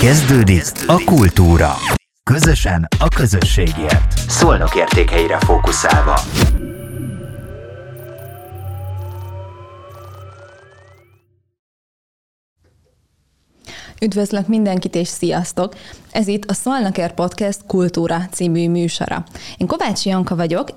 Kezdődik 0.00 0.62
a 0.86 1.02
kultúra. 1.04 1.72
Közösen 2.22 2.88
a 2.98 3.08
közösségért. 3.08 4.18
Szolnok 4.28 4.76
értékeire 4.76 5.38
fókuszálva. 5.38 6.20
Üdvözlök 14.02 14.48
mindenkit 14.48 14.94
és 14.94 15.08
sziasztok! 15.08 15.74
Ez 16.12 16.26
itt 16.26 16.44
a 16.44 16.52
Szolnaker 16.52 17.14
Podcast 17.14 17.60
Kultúra 17.66 18.20
című 18.30 18.68
műsora. 18.68 19.24
Én 19.56 19.66
Kovács 19.66 20.04
Janka 20.04 20.36
vagyok, 20.36 20.68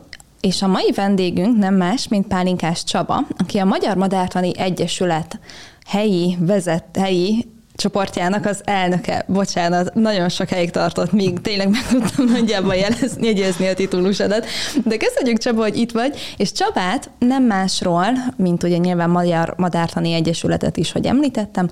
és 0.41 0.61
a 0.61 0.67
mai 0.67 0.91
vendégünk 0.91 1.57
nem 1.57 1.75
más, 1.75 2.07
mint 2.07 2.27
Pálinkás 2.27 2.83
Csaba, 2.83 3.19
aki 3.37 3.57
a 3.57 3.65
Magyar 3.65 3.97
Madártani 3.97 4.57
Egyesület 4.57 5.39
helyi 5.85 6.37
vezet, 6.39 6.97
helyi 6.97 7.52
csoportjának 7.75 8.45
az 8.45 8.61
elnöke. 8.63 9.25
Bocsánat, 9.27 9.93
nagyon 9.93 10.29
sokáig 10.29 10.71
tartott, 10.71 11.11
míg 11.11 11.41
tényleg 11.41 11.69
meg 11.69 11.87
tudtam 11.87 12.25
nagyjából 12.25 12.75
jelezni, 12.75 13.25
jegyezni 13.25 13.67
a 13.67 13.73
titulusodat. 13.73 14.45
De 14.83 14.97
köszönjük 14.97 15.37
Csaba, 15.37 15.61
hogy 15.61 15.77
itt 15.77 15.91
vagy, 15.91 16.35
és 16.37 16.51
Csabát 16.51 17.09
nem 17.19 17.43
másról, 17.43 18.05
mint 18.35 18.63
ugye 18.63 18.77
nyilván 18.77 19.09
Magyar 19.09 19.53
Madártani 19.57 20.13
Egyesületet 20.13 20.77
is, 20.77 20.91
hogy 20.91 21.05
említettem, 21.05 21.69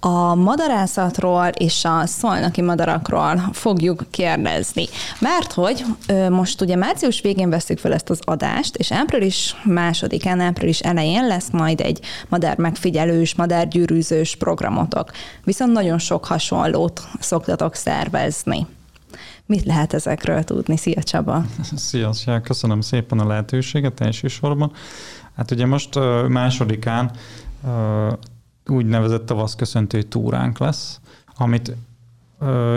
a 0.00 0.34
madarászatról 0.34 1.46
és 1.46 1.84
a 1.84 2.06
szolnaki 2.06 2.62
madarakról 2.62 3.48
fogjuk 3.52 4.04
kérdezni. 4.10 4.86
Mert 5.18 5.52
hogy 5.52 5.84
most 6.30 6.60
ugye 6.60 6.76
március 6.76 7.20
végén 7.20 7.50
veszük 7.50 7.78
fel 7.78 7.92
ezt 7.92 8.10
az 8.10 8.20
adást, 8.24 8.76
és 8.76 8.92
április 8.92 9.56
másodikán, 9.64 10.40
április 10.40 10.80
elején 10.80 11.26
lesz 11.26 11.50
majd 11.50 11.80
egy 11.80 12.00
madár 12.28 12.56
megfigyelős, 12.56 13.34
madárgyűrűzős 13.34 14.36
programotok. 14.36 15.10
Viszont 15.44 15.72
nagyon 15.72 15.98
sok 15.98 16.24
hasonlót 16.24 17.02
szoktatok 17.18 17.74
szervezni. 17.74 18.66
Mit 19.46 19.64
lehet 19.64 19.94
ezekről 19.94 20.42
tudni? 20.42 20.76
Szia 20.76 21.02
Csaba! 21.02 21.44
Szia, 21.76 22.12
szia, 22.12 22.40
köszönöm 22.40 22.80
szépen 22.80 23.18
a 23.18 23.26
lehetőséget 23.26 24.00
elsősorban. 24.00 24.72
Hát 25.36 25.50
ugye 25.50 25.66
most 25.66 25.98
másodikán 26.28 27.10
úgynevezett 28.70 29.26
tavaszköszöntő 29.26 30.02
túránk 30.02 30.58
lesz, 30.58 31.00
amit 31.36 31.76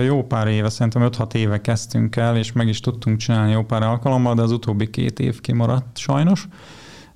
jó 0.06 0.24
pár 0.24 0.48
éve, 0.48 0.70
szerintem 0.70 1.10
5-6 1.12 1.34
éve 1.34 1.62
kezdtünk 1.62 2.16
el, 2.16 2.38
és 2.38 2.52
meg 2.52 2.68
is 2.68 2.80
tudtunk 2.80 3.18
csinálni 3.18 3.52
jó 3.52 3.64
pár 3.64 3.84
alkalommal, 3.84 4.34
de 4.34 4.42
az 4.42 4.52
utóbbi 4.52 4.90
két 4.90 5.20
év 5.20 5.42
kimaradt 5.42 5.98
sajnos, 5.98 6.48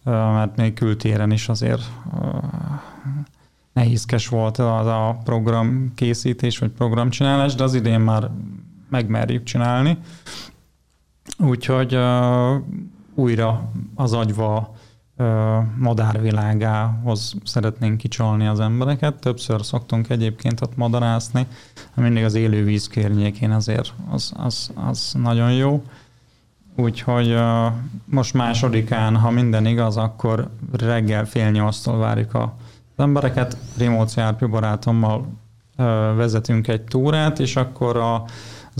mert 0.04 0.56
még 0.56 0.74
kültéren 0.74 1.32
is 1.32 1.50
azért 1.50 1.82
nehézkes 3.74 4.28
volt 4.28 4.58
az 4.58 4.86
a 4.86 5.18
program 5.24 5.92
készítés, 5.96 6.58
vagy 6.58 6.72
programcsinálás, 6.72 7.56
de 7.56 7.64
az 7.64 7.74
idén 7.74 8.00
már 8.00 8.32
megmerjük 8.90 9.44
csinálni. 9.44 9.98
Úgyhogy 11.40 11.98
újra 13.16 13.72
az 13.96 14.14
agyva 14.14 14.76
madárvilágához 15.78 17.34
szeretnénk 17.44 17.98
kicsolni 17.98 18.48
az 18.48 18.60
embereket. 18.60 19.20
Többször 19.20 19.66
szoktunk 19.66 20.10
egyébként 20.10 20.62
ott 20.62 20.78
madarászni, 20.78 21.48
mindig 21.94 22.24
az 22.24 22.34
élő 22.34 22.64
víz 22.64 22.88
környékén 22.88 23.52
azért 23.52 23.94
az, 24.10 24.32
az, 24.36 24.72
az 24.90 25.16
nagyon 25.22 25.54
jó. 25.54 25.84
Úgyhogy 26.76 27.38
most 28.06 28.34
másodikán, 28.34 29.16
ha 29.16 29.30
minden 29.30 29.66
igaz, 29.66 29.98
akkor 29.98 30.50
reggel 30.72 31.26
fél 31.26 31.50
nyolctól 31.50 31.98
várjuk 31.98 32.34
az 32.34 32.48
embereket. 32.96 33.58
Rimóci 33.78 34.22
Árpi 34.22 34.46
barátommal 34.46 35.28
vezetünk 36.16 36.68
egy 36.68 36.82
túrát, 36.82 37.40
és 37.40 37.56
akkor 37.56 37.98
a 37.98 38.24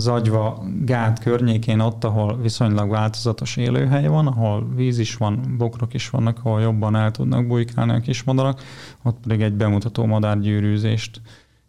Zagyva 0.00 0.64
gát 0.84 1.18
környékén, 1.18 1.80
ott, 1.80 2.04
ahol 2.04 2.36
viszonylag 2.40 2.90
változatos 2.90 3.56
élőhely 3.56 4.06
van, 4.06 4.26
ahol 4.26 4.68
víz 4.74 4.98
is 4.98 5.16
van, 5.16 5.54
bokrok 5.58 5.94
is 5.94 6.10
vannak, 6.10 6.38
ahol 6.42 6.60
jobban 6.60 6.96
el 6.96 7.10
tudnak 7.10 7.46
bujkálni 7.46 7.92
a 7.92 8.00
kismadarak, 8.00 8.62
ott 9.02 9.18
pedig 9.22 9.40
egy 9.40 9.52
bemutató 9.52 10.04
madárgyűrűzést 10.04 11.20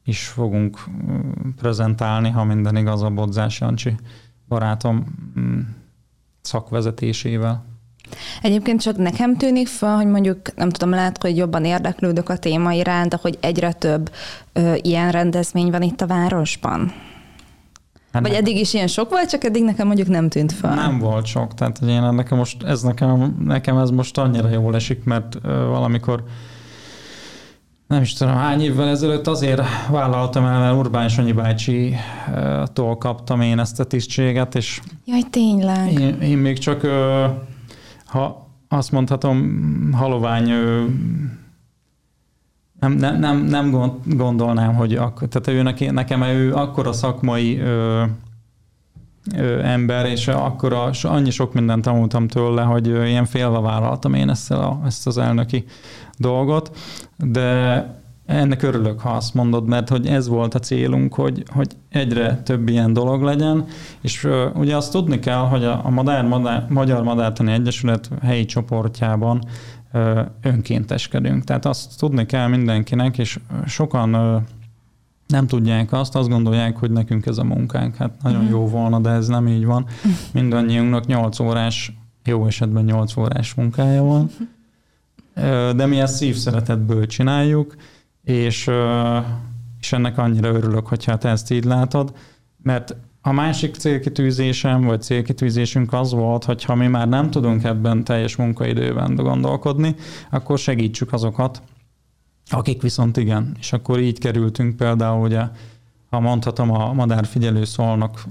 is 0.06 0.28
fogunk 0.28 0.80
prezentálni, 1.56 2.30
ha 2.30 2.44
minden 2.44 2.76
igaz 2.76 3.02
a 3.02 3.10
Bodzás 3.10 3.60
Jancsi 3.60 3.96
barátom 4.48 5.06
mm, 5.40 5.60
szakvezetésével. 6.42 7.66
Egyébként 8.42 8.82
csak 8.82 8.98
nekem 8.98 9.38
tűnik 9.38 9.68
fel, 9.68 9.96
hogy 9.96 10.08
mondjuk, 10.08 10.56
nem 10.56 10.70
tudom, 10.70 10.94
lehet, 10.94 11.22
hogy 11.22 11.38
jobban 11.38 11.66
érdeklődök 11.66 12.30
a 12.30 12.38
téma 12.38 12.74
iránt, 12.74 13.10
de 13.10 13.18
hogy 13.22 13.38
egyre 13.42 13.72
több 13.72 14.12
ö, 14.54 14.74
ilyen 14.82 15.12
rendezvény 15.12 15.70
van 15.72 15.82
itt 15.82 16.02
a 16.02 16.08
városban. 16.08 16.94
Hát 18.12 18.22
Vagy 18.22 18.34
eddig 18.34 18.58
is 18.58 18.74
ilyen 18.74 18.88
sok 18.88 19.10
volt, 19.10 19.30
csak 19.30 19.44
eddig 19.44 19.64
nekem 19.64 19.88
mondjuk 19.88 20.08
nem 20.08 20.30
tűnt 20.30 20.52
fel. 20.52 20.76
Nem 20.76 21.00
volt 21.00 21.26
sok, 21.26 21.54
tehát 21.54 21.78
hogy 21.78 21.90
én 21.90 22.02
nekem 22.02 22.38
most, 22.38 22.64
ez 22.64 22.82
nekem, 22.82 23.38
nekem 23.46 23.78
ez 23.78 23.90
most 23.90 24.18
annyira 24.18 24.50
jól 24.50 24.76
esik, 24.76 25.04
mert 25.04 25.36
uh, 25.36 25.42
valamikor 25.44 26.24
nem 27.90 28.02
is 28.02 28.14
tudom, 28.14 28.34
hány 28.34 28.62
évvel 28.62 28.88
ezelőtt 28.88 29.28
azért 29.28 29.62
vállaltam 29.90 30.46
el, 30.46 30.60
mert 30.60 30.76
Urbán 30.76 31.10
Sanyi 31.10 31.32
bácsi-tól 31.32 32.98
kaptam 32.98 33.42
én 33.42 33.60
ezt 33.60 33.80
a 33.80 33.84
tisztséget, 33.84 34.56
és 34.56 34.82
Jaj, 35.06 35.22
tényleg. 35.30 35.92
Én, 36.00 36.22
én 36.22 36.38
még 36.38 36.58
csak, 36.58 36.88
ha 38.06 38.50
azt 38.68 38.92
mondhatom, 38.92 39.60
halovány 39.94 40.52
nem, 42.80 42.94
nem, 42.94 43.20
nem, 43.20 43.38
nem 43.38 43.96
gondolnám, 44.06 44.76
hogy 44.76 44.96
ak- 44.96 45.30
tehát 45.30 45.60
ő 45.60 45.62
neki, 45.62 45.86
nekem 45.86 46.22
ő 46.22 46.54
akkora 46.54 46.92
szakmai 46.92 47.60
ö, 47.60 48.04
ö, 49.36 49.60
ember, 49.64 50.06
és 50.06 50.28
akkora, 50.28 50.90
annyi 51.02 51.30
sok 51.30 51.54
mindent 51.54 51.84
tanultam 51.84 52.28
tőle, 52.28 52.62
hogy 52.62 52.88
ilyen 52.88 53.26
félve 53.26 53.60
vállaltam 53.60 54.14
én 54.14 54.30
ezt, 54.30 54.52
a, 54.52 54.82
ezt 54.86 55.08
az 55.08 55.18
elnöki 55.18 55.66
dolgot, 56.18 56.78
de 57.18 57.86
ennek 58.26 58.64
örülök, 58.64 59.00
ha 59.00 59.10
azt 59.10 59.34
mondod, 59.34 59.68
mert 59.68 59.90
hogy 59.90 60.08
ez 60.08 60.28
volt 60.28 60.54
a 60.54 60.60
célunk, 60.60 61.14
hogy, 61.14 61.44
hogy 61.54 61.68
egyre 61.90 62.42
több 62.44 62.70
ilyen 62.70 62.94
dolog 62.94 63.22
legyen, 63.22 63.66
és 64.02 64.24
uh, 64.24 64.32
ugye 64.56 64.76
azt 64.76 64.92
tudni 64.92 65.20
kell, 65.20 65.40
hogy 65.40 65.64
a, 65.64 65.82
a 65.84 65.90
Madár, 65.90 66.26
Madár, 66.26 66.66
Magyar 66.70 67.04
Madártani 67.04 67.52
Egyesület 67.52 68.10
helyi 68.22 68.46
csoportjában 68.46 69.44
önkénteskedünk. 70.42 71.44
Tehát 71.44 71.66
azt 71.66 71.98
tudni 71.98 72.26
kell 72.26 72.48
mindenkinek, 72.48 73.18
és 73.18 73.40
sokan 73.66 74.10
nem 75.28 75.48
tudják 75.48 75.92
azt, 75.92 76.16
azt 76.16 76.30
gondolják, 76.30 76.78
hogy 76.78 76.92
nekünk 76.92 77.26
ez 77.26 77.38
a 77.38 77.44
munkánk. 77.44 77.96
Hát 77.96 78.12
nagyon 78.22 78.44
uh-huh. 78.44 78.60
jó 78.60 78.68
volna, 78.68 79.00
de 79.00 79.10
ez 79.10 79.28
nem 79.28 79.48
így 79.48 79.66
van. 79.66 79.86
Mindannyiunknak 80.34 81.06
8 81.06 81.40
órás, 81.40 81.98
jó 82.24 82.46
esetben 82.46 82.84
8 82.84 83.18
órás 83.18 83.54
munkája 83.54 84.04
van, 84.04 84.30
de 85.76 85.86
mi 85.86 86.00
ezt 86.00 86.16
szívszeretetből 86.16 87.06
csináljuk, 87.06 87.76
és, 88.24 88.70
és 89.80 89.92
ennek 89.92 90.18
annyira 90.18 90.48
örülök, 90.48 90.88
hogyha 90.88 91.18
te 91.18 91.30
ezt 91.30 91.52
így 91.52 91.64
látod, 91.64 92.14
mert 92.64 92.96
a 93.22 93.32
másik 93.32 93.76
célkitűzésem, 93.76 94.82
vagy 94.82 95.02
célkitűzésünk 95.02 95.94
az 95.94 96.12
volt, 96.12 96.44
hogy 96.44 96.64
ha 96.64 96.76
mi 96.76 96.88
már 96.88 97.08
nem 97.08 97.30
tudunk 97.30 97.64
ebben 97.64 98.04
teljes 98.04 98.36
munkaidőben 98.36 99.16
gondolkodni, 99.16 99.96
akkor 100.30 100.58
segítsük 100.58 101.14
azokat, 101.14 101.62
akik 102.50 102.82
viszont 102.82 103.18
igen. 103.18 103.56
És 103.60 103.74
akkor 103.74 104.00
így 104.00 104.20
kerültünk 104.20 104.76
például, 104.76 105.26
ugye, 105.26 105.42
ha 106.10 106.20
mondhatom, 106.20 106.72
a 106.72 106.94
madárfigyelő 106.94 107.64
szólnak 107.64 108.24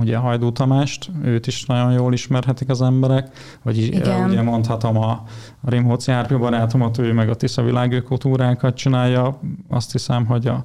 ugye 0.00 0.16
Hajdú 0.16 0.52
Tamást, 0.52 1.10
őt 1.22 1.46
is 1.46 1.64
nagyon 1.64 1.92
jól 1.92 2.12
ismerhetik 2.12 2.68
az 2.68 2.82
emberek, 2.82 3.30
vagy 3.62 3.78
Igen. 3.78 4.30
ugye 4.30 4.42
mondhatom 4.42 4.98
a, 4.98 5.24
Rimhóci 5.62 6.12
Árpi 6.12 6.34
barátomat, 6.34 6.98
ő 6.98 7.12
meg 7.12 7.28
a 7.28 7.34
Tisza 7.34 7.62
világökotúrákat 7.62 8.76
csinálja, 8.76 9.40
azt 9.68 9.92
hiszem, 9.92 10.26
hogy 10.26 10.46
a, 10.46 10.64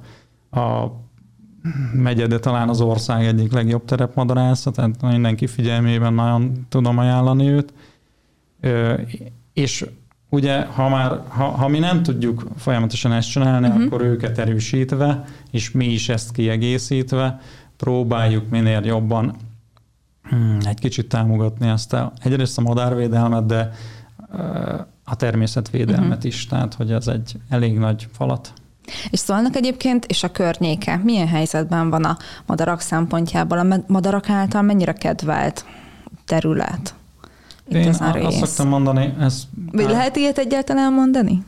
a 0.59 0.91
megye, 1.93 2.27
de 2.27 2.39
talán 2.39 2.69
az 2.69 2.81
ország 2.81 3.25
egyik 3.25 3.51
legjobb 3.51 3.85
terepmadarásza, 3.85 4.71
tehát 4.71 5.01
mindenki 5.01 5.47
figyelmében 5.47 6.13
nagyon 6.13 6.65
tudom 6.69 6.97
ajánlani 6.97 7.49
őt. 7.49 7.73
És 9.53 9.85
ugye, 10.29 10.65
ha 10.65 10.89
már, 10.89 11.21
ha, 11.27 11.43
ha 11.43 11.67
mi 11.67 11.79
nem 11.79 12.03
tudjuk 12.03 12.47
folyamatosan 12.57 13.11
ezt 13.11 13.29
csinálni, 13.29 13.67
uh-huh. 13.67 13.83
akkor 13.83 14.01
őket 14.01 14.37
erősítve, 14.37 15.23
és 15.51 15.71
mi 15.71 15.85
is 15.85 16.09
ezt 16.09 16.31
kiegészítve, 16.31 17.39
próbáljuk 17.77 18.49
minél 18.49 18.81
jobban 18.83 19.35
hmm, 20.23 20.57
egy 20.65 20.79
kicsit 20.79 21.09
támogatni 21.09 21.67
ezt 21.67 21.93
a, 21.93 22.11
egyrészt 22.21 22.57
a 22.57 22.61
madárvédelmet, 22.61 23.45
de 23.45 23.71
a 25.03 25.15
természetvédelmet 25.15 26.17
uh-huh. 26.17 26.25
is, 26.25 26.45
tehát 26.45 26.73
hogy 26.73 26.91
ez 26.91 27.07
egy 27.07 27.35
elég 27.49 27.77
nagy 27.77 28.07
falat. 28.11 28.53
És 29.09 29.19
szólnak 29.19 29.55
egyébként, 29.55 30.05
és 30.05 30.23
a 30.23 30.31
környéke, 30.31 31.01
milyen 31.03 31.27
helyzetben 31.27 31.89
van 31.89 32.03
a 32.03 32.17
madarak 32.45 32.79
szempontjából? 32.79 33.57
A 33.57 33.83
madarak 33.87 34.29
által 34.29 34.61
mennyire 34.61 34.93
kedvelt 34.93 35.65
terület? 36.25 36.95
Itt 37.67 37.75
Én 37.75 37.87
azt 37.87 38.33
szoktam 38.33 38.67
mondani, 38.67 39.13
ez... 39.19 39.43
Vagy 39.71 39.89
lehet 39.89 40.15
ilyet 40.15 40.37
egyáltalán 40.37 40.93
mondani? 40.93 41.43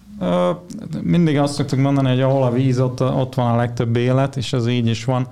Mindig 1.02 1.38
azt 1.38 1.54
szoktuk 1.54 1.80
mondani, 1.80 2.10
hogy 2.10 2.22
ahol 2.22 2.44
a 2.44 2.52
víz, 2.52 2.80
ott, 2.80 3.02
ott 3.02 3.36
van 3.36 3.52
a 3.52 3.56
legtöbb 3.56 3.96
élet, 3.96 4.38
és 4.38 4.54
ez 4.54 4.68
így 4.68 4.88
is 4.88 5.06
van. 5.06 5.28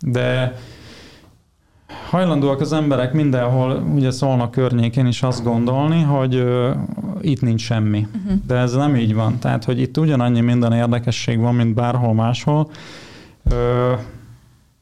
De 0.00 0.54
hajlandóak 2.10 2.60
az 2.60 2.72
emberek 2.72 3.12
mindenhol, 3.12 3.82
ugye 3.94 4.10
szólnak 4.10 4.50
környékén 4.50 5.06
is 5.06 5.22
azt 5.22 5.44
gondolni, 5.44 6.02
hogy 6.02 6.34
uh, 6.34 6.70
itt 7.20 7.40
nincs 7.40 7.60
semmi. 7.60 8.06
Uh-huh. 8.14 8.40
De 8.46 8.54
ez 8.54 8.72
nem 8.72 8.96
így 8.96 9.14
van. 9.14 9.38
Tehát, 9.38 9.64
hogy 9.64 9.80
itt 9.80 9.98
ugyanannyi 9.98 10.40
minden 10.40 10.72
érdekesség 10.72 11.38
van, 11.38 11.54
mint 11.54 11.74
bárhol 11.74 12.14
máshol. 12.14 12.70
Uh, 13.44 13.54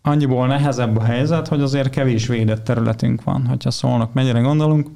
annyiból 0.03 0.47
nehezebb 0.47 0.97
a 0.97 1.03
helyzet, 1.03 1.49
hogy 1.49 1.61
azért 1.61 1.91
kevés 1.91 2.27
védett 2.27 2.65
területünk 2.65 3.25
van, 3.25 3.47
hogyha 3.47 3.71
szólnak, 3.71 4.13
mennyire 4.13 4.41
gondolunk. 4.41 4.89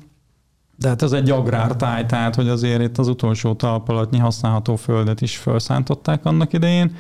De 0.77 0.89
hát 0.89 1.03
ez 1.03 1.13
egy 1.13 1.31
agrártáj, 1.31 2.07
tehát 2.07 2.35
hogy 2.35 2.49
azért 2.49 2.83
itt 2.83 2.99
az 2.99 3.09
utolsó 3.09 3.55
talpalatnyi 3.55 4.19
használható 4.19 4.77
földet 4.77 5.21
is 5.21 5.37
felszántották 5.37 6.25
annak 6.25 6.53
idején. 6.53 6.97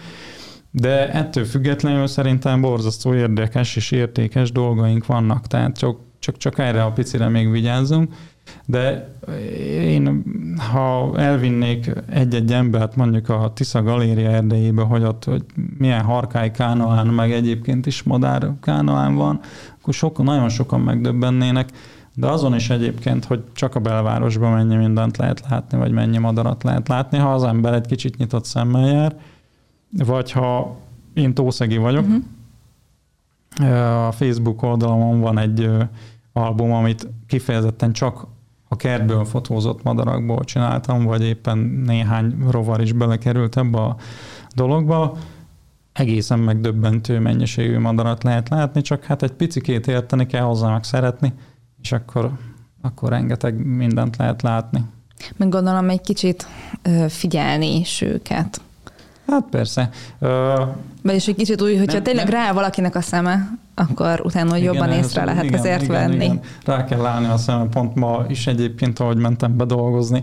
De 0.76 1.12
ettől 1.12 1.44
függetlenül 1.44 2.06
szerintem 2.06 2.60
borzasztó 2.60 3.14
érdekes 3.14 3.76
és 3.76 3.90
értékes 3.90 4.52
dolgaink 4.52 5.06
vannak, 5.06 5.46
tehát 5.46 5.78
csak, 5.78 5.98
csak, 6.18 6.36
csak 6.36 6.58
erre 6.58 6.82
a 6.82 6.92
picire 6.92 7.28
még 7.28 7.50
vigyázzunk. 7.50 8.14
De 8.66 9.14
én, 9.70 10.24
ha 10.72 11.12
elvinnék 11.16 11.90
egy-egy 12.10 12.52
embert 12.52 12.96
mondjuk 12.96 13.28
a 13.28 13.52
Tisza 13.54 13.82
Galéria 13.82 14.30
erdejébe, 14.30 14.82
hogy 14.82 15.02
ott 15.02 15.24
hogy 15.24 15.44
milyen 15.78 16.02
harkály 16.02 16.50
kánoán, 16.50 17.06
meg 17.06 17.32
egyébként 17.32 17.86
is 17.86 18.02
madár 18.02 18.50
kánoán 18.60 19.14
van, 19.14 19.40
akkor 19.80 19.94
sokan, 19.94 20.24
nagyon 20.24 20.48
sokan 20.48 20.80
megdöbbennének, 20.80 21.68
de 22.14 22.26
azon 22.26 22.54
is 22.54 22.70
egyébként, 22.70 23.24
hogy 23.24 23.42
csak 23.52 23.74
a 23.74 23.80
belvárosban 23.80 24.52
mennyi 24.52 24.76
mindent 24.76 25.16
lehet 25.16 25.44
látni, 25.50 25.78
vagy 25.78 25.92
mennyi 25.92 26.18
madarat 26.18 26.62
lehet 26.62 26.88
látni, 26.88 27.18
ha 27.18 27.32
az 27.32 27.42
ember 27.44 27.74
egy 27.74 27.86
kicsit 27.86 28.16
nyitott 28.16 28.44
szemmel 28.44 28.86
jár, 28.86 29.16
vagy 29.99 30.31
ha 30.31 30.76
én 31.14 31.35
Tószegi 31.35 31.76
vagyok, 31.76 32.05
uh-huh. 32.05 34.06
a 34.06 34.12
Facebook 34.12 34.62
oldalamon 34.62 35.20
van 35.20 35.38
egy 35.38 35.70
album, 36.32 36.73
amit 36.73 37.08
kifejezetten 37.26 37.93
csak 37.93 38.26
a 38.69 38.76
kertből 38.76 39.25
fotózott 39.25 39.82
madarakból 39.82 40.44
csináltam, 40.44 41.05
vagy 41.05 41.23
éppen 41.23 41.58
néhány 41.58 42.37
rovar 42.50 42.81
is 42.81 42.93
belekerült 42.93 43.56
ebbe 43.56 43.79
a 43.79 43.96
dologba. 44.55 45.17
Egészen 45.93 46.38
megdöbbentő 46.38 47.19
mennyiségű 47.19 47.79
madarat 47.79 48.23
lehet 48.23 48.49
látni, 48.49 48.81
csak 48.81 49.05
hát 49.05 49.23
egy 49.23 49.32
picikét 49.32 49.87
érteni 49.87 50.26
kell 50.26 50.43
hozzá 50.43 50.70
meg 50.70 50.85
szeretni, 50.85 51.32
és 51.82 51.93
akkor, 51.93 52.31
akkor 52.82 53.08
rengeteg 53.08 53.67
mindent 53.67 54.17
lehet 54.17 54.43
látni. 54.43 54.85
Meg 55.37 55.49
gondolom 55.49 55.88
egy 55.88 56.00
kicsit 56.00 56.46
figyelni 57.08 57.79
is 57.79 58.00
őket. 58.00 58.61
Hát 59.26 59.44
persze. 59.50 59.90
Vagyis 61.02 61.26
egy 61.26 61.36
kicsit 61.36 61.62
úgy, 61.62 61.78
hogyha 61.78 61.92
nem, 61.92 62.02
tényleg 62.02 62.28
nem. 62.28 62.34
rá 62.34 62.52
valakinek 62.52 62.94
a 62.94 63.00
szeme, 63.00 63.48
akkor 63.74 64.20
utána 64.24 64.56
igen, 64.56 64.72
jobban 64.72 64.92
észre 64.92 65.20
ez, 65.20 65.26
lehet 65.26 65.44
igen, 65.44 65.58
azért 65.58 65.82
igen, 65.82 65.94
venni. 65.94 66.24
Igen. 66.24 66.40
Rá 66.64 66.84
kell 66.84 67.06
állni 67.06 67.26
a 67.26 67.36
szeme. 67.36 67.64
Pont 67.64 67.94
ma 67.94 68.24
is 68.28 68.46
egyébként, 68.46 68.98
ahogy 68.98 69.16
mentem 69.16 69.56
bedolgozni, 69.56 70.22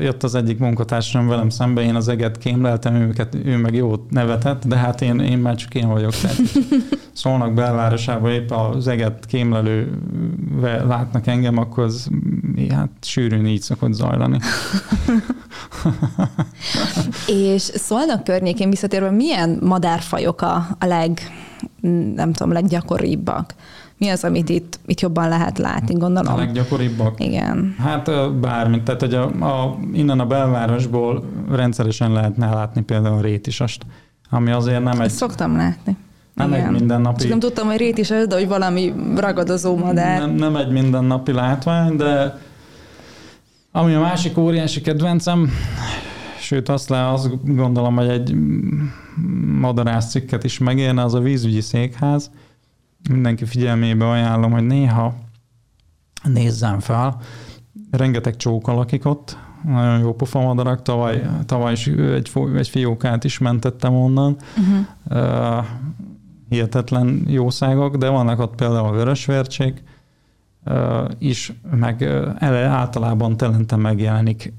jött 0.00 0.22
az 0.22 0.34
egyik 0.34 0.58
munkatársam 0.58 1.28
velem 1.28 1.48
szembe, 1.48 1.82
én 1.82 1.94
az 1.94 2.08
eget 2.08 2.38
kémleltem 2.38 2.94
őket, 2.94 3.34
ő 3.44 3.56
meg 3.56 3.74
jót 3.74 4.10
nevetett, 4.10 4.66
de 4.66 4.76
hát 4.76 5.00
én, 5.00 5.20
én 5.20 5.38
már 5.38 5.54
csak 5.54 5.74
én 5.74 5.88
vagyok. 5.88 6.10
Tehát 6.10 6.36
szólnak 7.12 7.54
belvárosában 7.54 8.30
épp 8.30 8.50
az 8.50 8.88
eget 8.88 9.26
kémlelő 9.26 9.98
látnak 10.62 11.26
engem, 11.26 11.58
akkor 11.58 11.84
az 11.84 12.08
hát 12.70 12.90
sűrűn 13.00 13.46
így 13.46 13.62
szokott 13.62 13.92
zajlani. 13.92 14.38
És 17.26 17.62
szólnak 17.62 18.24
környékén 18.24 18.70
visszatérve, 18.70 19.10
milyen 19.10 19.58
madárfajok 19.62 20.42
a, 20.42 20.66
a 20.78 20.86
leg, 20.86 21.20
nem 22.14 22.32
tudom, 22.32 22.52
leggyakoribbak? 22.52 23.54
Mi 23.96 24.08
az, 24.08 24.24
amit 24.24 24.48
itt, 24.48 24.78
itt 24.86 25.00
jobban 25.00 25.28
lehet 25.28 25.58
látni, 25.58 25.94
gondolom? 25.94 26.34
A 26.34 26.36
leggyakoribbak? 26.36 27.24
Igen. 27.24 27.74
Hát 27.78 28.10
bármint, 28.40 28.82
tehát 28.82 29.00
hogy 29.00 29.14
a, 29.14 29.24
a, 29.24 29.78
innen 29.92 30.20
a 30.20 30.26
belvárosból 30.26 31.24
rendszeresen 31.50 32.12
lehetne 32.12 32.54
látni 32.54 32.82
például 32.82 33.18
a 33.18 33.20
rétisast, 33.20 33.86
ami 34.30 34.50
azért 34.50 34.82
nem 34.82 35.00
egy... 35.00 35.06
Ezt 35.06 35.16
szoktam 35.16 35.56
látni. 35.56 35.96
Nem 36.34 36.48
Igen. 36.48 36.64
egy 36.64 36.70
mindennapi... 36.70 37.20
Csak 37.20 37.30
nem 37.30 37.38
tudtam, 37.38 37.66
hogy 37.66 37.76
rét 37.76 37.98
is 37.98 38.08
de 38.08 38.34
hogy 38.34 38.48
valami 38.48 38.92
ragadozó 39.16 39.76
madár. 39.76 40.18
Nem, 40.18 40.30
nem 40.30 40.56
egy 40.56 40.70
mindennapi 40.70 41.32
látvány, 41.32 41.96
de 41.96 42.38
ami 43.72 43.94
a 43.94 44.00
másik 44.00 44.38
óriási 44.38 44.80
kedvencem, 44.80 45.50
sőt 46.38 46.68
azt, 46.68 46.88
le, 46.88 47.08
azt 47.08 47.54
gondolom, 47.54 47.96
hogy 47.96 48.08
egy 48.08 48.34
madarász 49.64 50.10
cikket 50.10 50.44
is 50.44 50.58
megérne, 50.58 51.02
az 51.02 51.14
a 51.14 51.20
vízügyi 51.20 51.60
székház. 51.60 52.30
Mindenki 53.08 53.44
figyelmébe 53.44 54.08
ajánlom, 54.08 54.52
hogy 54.52 54.66
néha 54.66 55.14
nézzem 56.22 56.80
fel. 56.80 57.20
Rengeteg 57.90 58.36
csók 58.36 58.66
lakik 58.66 59.06
ott, 59.06 59.38
nagyon 59.64 59.98
jó 59.98 60.14
pofa 60.14 60.40
madarak. 60.40 60.82
Tavaly, 60.82 61.22
tavaly 61.46 61.72
is 61.72 61.86
egy, 61.86 62.30
egy 62.56 62.68
fiókát 62.68 63.24
is 63.24 63.38
mentettem 63.38 63.94
onnan. 63.94 64.36
Uh-huh. 64.56 65.58
Uh, 65.58 65.64
hihetetlen 66.48 67.24
jószágok, 67.26 67.96
de 67.96 68.08
vannak 68.08 68.38
ott 68.40 68.54
például 68.54 68.86
a 68.86 68.92
vörösvércsék 68.92 69.82
uh, 70.66 71.10
is, 71.18 71.52
meg 71.70 72.00
uh, 72.40 72.52
általában 72.52 73.36
telente 73.36 73.76
megjelenik 73.76 74.52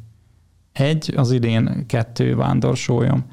egy, 0.72 1.14
az 1.18 1.32
idén 1.32 1.86
kettő 1.88 2.36
vándorsolyom. 2.36 3.24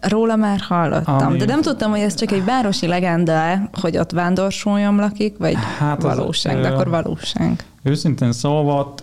Róla 0.00 0.36
már 0.36 0.60
hallottam, 0.60 1.26
Ami... 1.26 1.38
de 1.38 1.44
nem 1.44 1.62
tudtam, 1.62 1.90
hogy 1.90 2.00
ez 2.00 2.14
csak 2.14 2.30
egy 2.30 2.44
városi 2.44 2.86
legenda, 2.86 3.68
hogy 3.80 3.98
ott 3.98 4.10
vándorsolyom 4.10 4.98
lakik, 4.98 5.38
vagy 5.38 5.56
hát 5.78 6.02
valóság, 6.02 6.56
az, 6.56 6.62
de 6.62 6.68
akkor 6.68 6.88
valóság. 6.88 7.64
Őszintén 7.82 8.32
szólva, 8.32 8.94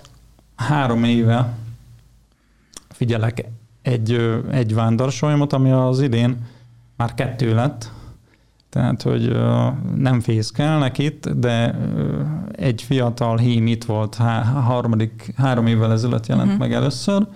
három 0.56 1.03
éve 1.03 1.53
figyelek 2.89 3.45
egy, 3.81 4.41
egy 4.51 4.74
vándorsolyomot, 4.74 5.53
ami 5.53 5.71
az 5.71 6.01
idén 6.01 6.38
már 6.97 7.13
kettő 7.13 7.56
lett, 7.56 7.91
tehát, 8.69 9.01
hogy 9.01 9.38
nem 9.95 10.19
fészkelnek 10.19 10.97
itt, 10.97 11.30
de 11.30 11.80
egy 12.51 12.81
fiatal 12.81 13.38
hím 13.38 13.68
itt 13.68 13.83
volt, 13.83 14.15
há, 14.15 14.44
harmadik, 14.44 15.33
három 15.38 15.68
évvel 15.68 15.91
ezelőtt 15.91 16.27
jelent 16.27 16.47
uh-huh. 16.47 16.62
meg 16.62 16.74
először, 16.74 17.27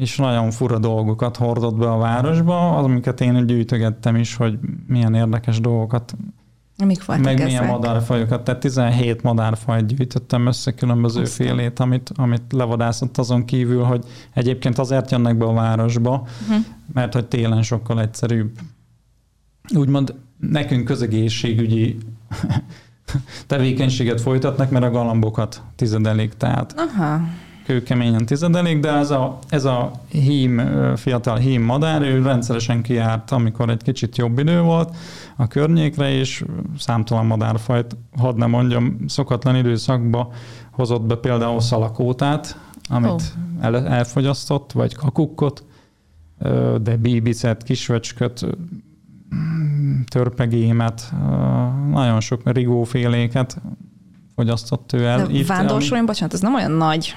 és 0.00 0.16
nagyon 0.16 0.50
fura 0.50 0.78
dolgokat 0.78 1.36
hordott 1.36 1.74
be 1.74 1.90
a 1.90 1.98
városba, 1.98 2.76
az, 2.76 2.84
amiket 2.84 3.20
én 3.20 3.46
gyűjtögettem 3.46 4.16
is, 4.16 4.34
hogy 4.34 4.58
milyen 4.86 5.14
érdekes 5.14 5.60
dolgokat 5.60 6.14
Mik 6.84 7.06
meg 7.06 7.26
ezek? 7.26 7.46
milyen 7.46 7.66
madárfajokat. 7.66 8.44
Tehát 8.44 8.60
17 8.60 9.22
madárfajt 9.22 9.86
gyűjtöttem 9.86 10.46
össze 10.46 10.74
különböző 10.74 11.20
Aztán. 11.22 11.46
félét, 11.46 11.78
amit, 11.78 12.12
amit 12.14 12.42
levadászott 12.50 13.18
azon 13.18 13.44
kívül, 13.44 13.82
hogy 13.82 14.04
egyébként 14.34 14.78
azért 14.78 15.10
jönnek 15.10 15.36
be 15.36 15.44
a 15.44 15.52
városba, 15.52 16.26
uh-huh. 16.42 16.64
mert 16.92 17.12
hogy 17.12 17.26
télen 17.26 17.62
sokkal 17.62 18.00
egyszerűbb. 18.00 18.50
Úgymond 19.74 20.14
nekünk 20.38 20.84
közegészségügyi 20.84 21.98
tevékenységet 23.46 24.20
folytatnak, 24.20 24.70
mert 24.70 24.84
a 24.84 24.90
galambokat 24.90 25.62
tizedelik, 25.76 26.34
tehát 26.34 26.74
Aha. 26.76 27.20
Kőkeményen 27.70 28.26
tizedelik, 28.26 28.80
de 28.80 28.92
ez 28.92 29.10
a, 29.10 29.38
ez 29.48 29.64
a 29.64 29.90
hím, 30.08 30.62
fiatal 30.96 31.36
hím 31.36 31.62
madár, 31.62 32.02
ő 32.02 32.22
rendszeresen 32.22 32.82
kijárt, 32.82 33.30
amikor 33.30 33.70
egy 33.70 33.82
kicsit 33.82 34.16
jobb 34.16 34.38
idő 34.38 34.60
volt 34.60 34.96
a 35.36 35.46
környékre, 35.46 36.10
és 36.10 36.44
számtalan 36.78 37.26
madárfajt, 37.26 37.96
hadd 38.16 38.36
ne 38.36 38.46
mondjam, 38.46 38.96
szokatlan 39.06 39.56
időszakba 39.56 40.32
hozott 40.70 41.02
be 41.02 41.16
például 41.16 41.60
szalakótát, 41.60 42.58
amit 42.88 43.10
oh. 43.10 43.20
el, 43.60 43.86
elfogyasztott, 43.88 44.72
vagy 44.72 44.94
kakukkot, 44.94 45.64
de 46.82 46.96
bíbicet, 46.96 47.62
kisvöcsköt, 47.62 48.46
törpegémet, 50.08 51.12
nagyon 51.90 52.20
sok 52.20 52.40
rigóféléket 52.44 53.60
fogyasztott 54.34 54.92
ő 54.92 55.06
el. 55.06 55.26
De 55.26 55.44
vándorsolyom, 55.46 56.06
bocsánat, 56.06 56.34
ez 56.34 56.40
nem 56.40 56.54
olyan 56.54 56.72
nagy. 56.72 57.14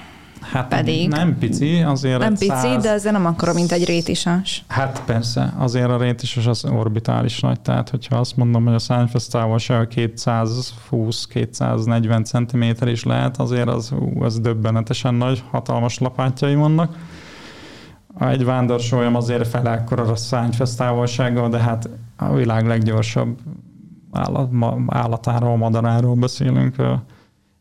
Hát 0.52 0.68
pedig. 0.68 1.08
Nem 1.08 1.38
pici, 1.38 1.82
azért 1.82 2.18
Nem 2.18 2.32
pici, 2.32 2.46
száz... 2.46 2.82
de 2.82 2.90
azért 2.90 3.14
nem 3.14 3.26
akkora, 3.26 3.52
mint 3.52 3.72
egy 3.72 3.84
rétisas. 3.84 4.64
Hát 4.68 5.02
persze, 5.04 5.54
azért 5.58 5.88
a 5.88 5.98
rétisas 5.98 6.46
az 6.46 6.64
orbitális 6.64 7.40
nagy, 7.40 7.60
tehát 7.60 7.90
hogyha 7.90 8.16
azt 8.16 8.36
mondom, 8.36 8.64
hogy 8.64 8.74
a 8.74 8.78
szányfesz 8.78 9.26
távolsága 9.26 9.86
220-240 9.94 12.24
cm 12.24 12.88
is 12.88 13.04
lehet, 13.04 13.36
azért 13.36 13.68
az, 13.68 13.92
ú, 13.92 14.22
az 14.22 14.40
döbbenetesen 14.40 15.14
nagy, 15.14 15.42
hatalmas 15.50 15.98
lapátjai 15.98 16.54
vannak. 16.54 16.96
Egy 18.20 18.44
vándorsolyom 18.44 19.14
azért 19.14 19.48
fele 19.48 19.70
ekkora 19.70 20.02
a 20.02 20.16
szányfesz 20.16 20.74
távolsággal, 20.74 21.48
de 21.48 21.58
hát 21.58 21.88
a 22.16 22.34
világ 22.34 22.66
leggyorsabb 22.66 23.38
állat, 24.12 24.50
állatáról, 24.86 25.56
madaráról 25.56 26.14
beszélünk. 26.14 26.76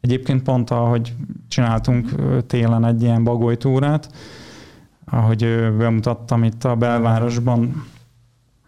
Egyébként 0.03 0.43
pont, 0.43 0.69
ahogy 0.69 1.13
csináltunk 1.47 2.09
télen 2.47 2.85
egy 2.85 3.01
ilyen 3.01 3.23
bagolytúrát, 3.23 4.09
ahogy 5.05 5.69
bemutattam 5.77 6.43
itt 6.43 6.63
a 6.63 6.75
belvárosban 6.75 7.85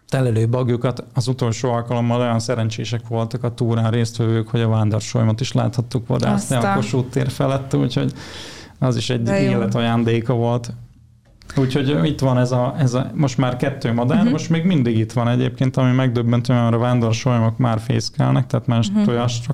telelő 0.08 0.48
bagjukat, 0.48 1.04
az 1.14 1.28
utolsó 1.28 1.70
alkalommal 1.70 2.20
olyan 2.20 2.38
szerencsések 2.38 3.08
voltak 3.08 3.44
a 3.44 3.54
túrán 3.54 3.90
résztvevők, 3.90 4.48
hogy 4.48 4.60
a 4.60 4.68
vándorsolymot 4.68 5.40
is 5.40 5.52
láthattuk 5.52 6.06
vadászni 6.06 6.56
a 6.56 6.72
Kossuth 6.74 7.08
tér 7.08 7.30
felett, 7.30 7.74
úgyhogy 7.74 8.12
az 8.78 8.96
is 8.96 9.10
egy 9.10 9.28
életajándéka 9.28 10.34
volt. 10.34 10.72
Úgyhogy 11.56 12.04
itt 12.04 12.20
van 12.20 12.38
ez 12.38 12.52
a, 12.52 12.74
ez 12.78 12.94
a 12.94 13.10
most 13.14 13.38
már 13.38 13.56
kettő 13.56 13.92
madár, 13.92 14.16
uh-huh. 14.16 14.32
most 14.32 14.50
még 14.50 14.64
mindig 14.64 14.98
itt 14.98 15.12
van 15.12 15.28
egyébként, 15.28 15.76
ami 15.76 15.92
megdöbbentő, 15.92 16.52
mert 16.52 16.74
a 16.74 16.78
vándorsolymok 16.78 17.58
már 17.58 17.80
fészkelnek, 17.80 18.46
tehát 18.46 18.66
más 18.66 18.88
uh-huh. 18.88 19.04
tojást 19.04 19.46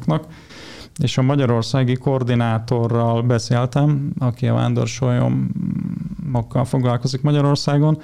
és 0.99 1.19
a 1.19 1.23
magyarországi 1.23 1.95
koordinátorral 1.95 3.23
beszéltem, 3.23 4.13
aki 4.19 4.47
a 4.47 4.55
vándorsolyomokkal 4.55 6.65
foglalkozik 6.65 7.23
Magyarországon, 7.23 7.99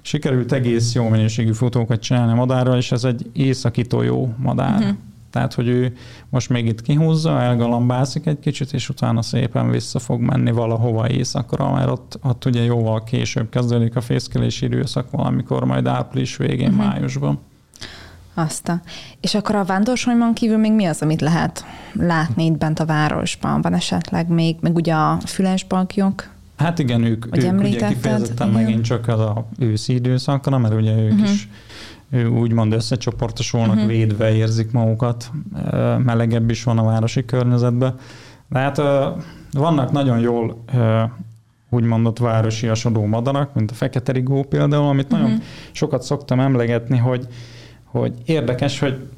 sikerült 0.00 0.52
egész 0.52 0.94
jó 0.94 1.08
minőségű 1.08 1.52
fotókat 1.52 2.00
csinálni 2.00 2.32
a 2.32 2.34
madárral, 2.34 2.76
és 2.76 2.92
ez 2.92 3.04
egy 3.04 3.30
északi 3.32 3.82
tojó 3.82 4.34
madár. 4.36 4.80
Uh-huh. 4.80 4.96
Tehát, 5.30 5.54
hogy 5.54 5.68
ő 5.68 5.96
most 6.28 6.48
még 6.48 6.66
itt 6.66 6.82
kihúzza, 6.82 7.40
elgalambászik 7.40 8.26
egy 8.26 8.38
kicsit, 8.38 8.72
és 8.72 8.88
utána 8.88 9.22
szépen 9.22 9.70
vissza 9.70 9.98
fog 9.98 10.20
menni 10.20 10.50
valahova 10.50 11.08
éjszakra, 11.08 11.72
mert 11.72 11.90
ott, 11.90 12.18
ott 12.22 12.44
ugye 12.44 12.62
jóval 12.62 13.04
később 13.04 13.48
kezdődik 13.48 13.96
a 13.96 14.00
fészkelési 14.00 14.64
időszak, 14.64 15.10
valamikor 15.10 15.64
majd 15.64 15.86
április 15.86 16.36
végén, 16.36 16.68
uh-huh. 16.68 16.84
májusban. 16.84 17.38
Azt. 18.38 18.72
És 19.20 19.34
akkor 19.34 19.54
a 19.54 19.64
vándorsolymon 19.64 20.34
kívül 20.34 20.56
még 20.56 20.72
mi 20.72 20.84
az, 20.84 21.02
amit 21.02 21.20
lehet 21.20 21.64
látni 21.92 22.44
itt 22.44 22.58
bent 22.58 22.80
a 22.80 22.84
városban? 22.84 23.60
Van 23.60 23.74
esetleg 23.74 24.28
még, 24.28 24.56
meg 24.60 24.74
ugye 24.74 24.94
a 24.94 25.18
fülesbalkjok? 25.26 26.28
Hát 26.56 26.78
igen, 26.78 27.02
ők, 27.02 27.26
ők 27.26 27.60
ugye 27.60 27.88
kifejezetten 27.88 28.48
igen. 28.48 28.62
megint 28.62 28.84
csak 28.84 29.08
az 29.08 29.20
a 29.20 29.46
őszi 29.58 29.94
időszakra, 29.94 30.58
mert 30.58 30.74
ugye 30.74 30.96
ők 30.96 31.12
uh-huh. 31.12 31.30
is 31.30 31.48
úgymond 32.40 32.72
összecsoportosulnak, 32.72 33.74
uh-huh. 33.74 33.86
védve 33.86 34.34
érzik 34.34 34.70
magukat, 34.70 35.30
melegebb 36.04 36.50
is 36.50 36.64
van 36.64 36.78
a 36.78 36.84
városi 36.84 37.24
környezetben. 37.24 37.94
De 38.48 38.58
hát 38.58 38.76
vannak 39.52 39.92
nagyon 39.92 40.18
jól 40.18 40.64
úgymondott 41.70 42.18
városiasodó 42.18 43.04
madarak, 43.04 43.54
mint 43.54 43.70
a 43.70 43.74
fekete 43.74 44.12
rigó 44.12 44.42
például, 44.42 44.88
amit 44.88 45.12
uh-huh. 45.12 45.20
nagyon 45.20 45.42
sokat 45.72 46.02
szoktam 46.02 46.40
emlegetni, 46.40 46.96
hogy 46.96 47.28
hogy 47.90 48.14
érdekes, 48.24 48.78
hogy 48.78 49.08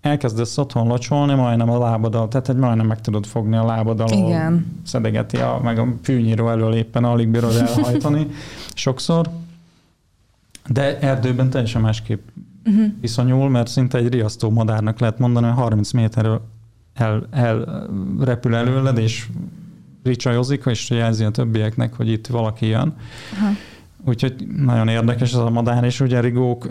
elkezdesz 0.00 0.58
otthon 0.58 0.86
locsolni, 0.86 1.34
majdnem 1.34 1.70
a 1.70 1.78
lábadal, 1.78 2.28
tehát 2.28 2.48
egy 2.48 2.56
majdnem 2.56 2.86
meg 2.86 3.00
tudod 3.00 3.26
fogni 3.26 3.56
a 3.56 3.64
lábadal, 3.64 4.08
Igen. 4.08 4.80
szedegeti, 4.84 5.36
a, 5.36 5.60
meg 5.62 5.78
a 5.78 5.86
fűnyíró 6.02 6.48
elől 6.48 6.74
éppen 6.74 7.04
alig 7.04 7.28
bírod 7.28 7.56
elhajtani 7.56 8.26
sokszor, 8.74 9.30
de 10.68 10.98
erdőben 10.98 11.50
teljesen 11.50 11.80
másképp 11.80 12.28
uh-huh. 12.64 12.86
viszonyul, 13.00 13.48
mert 13.48 13.68
szinte 13.68 13.98
egy 13.98 14.08
riasztó 14.08 14.50
madárnak 14.50 14.98
lehet 14.98 15.18
mondani, 15.18 15.46
hogy 15.46 15.56
30 15.56 15.92
méterről 15.92 16.40
el, 16.94 17.26
el 17.30 17.86
repül 18.20 18.54
előled, 18.54 18.98
és 18.98 19.28
ricsajozik, 20.02 20.62
és 20.66 20.90
jelzi 20.90 21.24
a 21.24 21.30
többieknek, 21.30 21.94
hogy 21.94 22.08
itt 22.08 22.26
valaki 22.26 22.66
jön. 22.66 22.94
Uh-huh. 23.32 23.56
Úgyhogy 24.06 24.46
nagyon 24.56 24.88
érdekes 24.88 25.32
ez 25.32 25.38
a 25.38 25.50
madár, 25.50 25.84
és 25.84 26.00
ugye 26.00 26.20
rigók, 26.20 26.68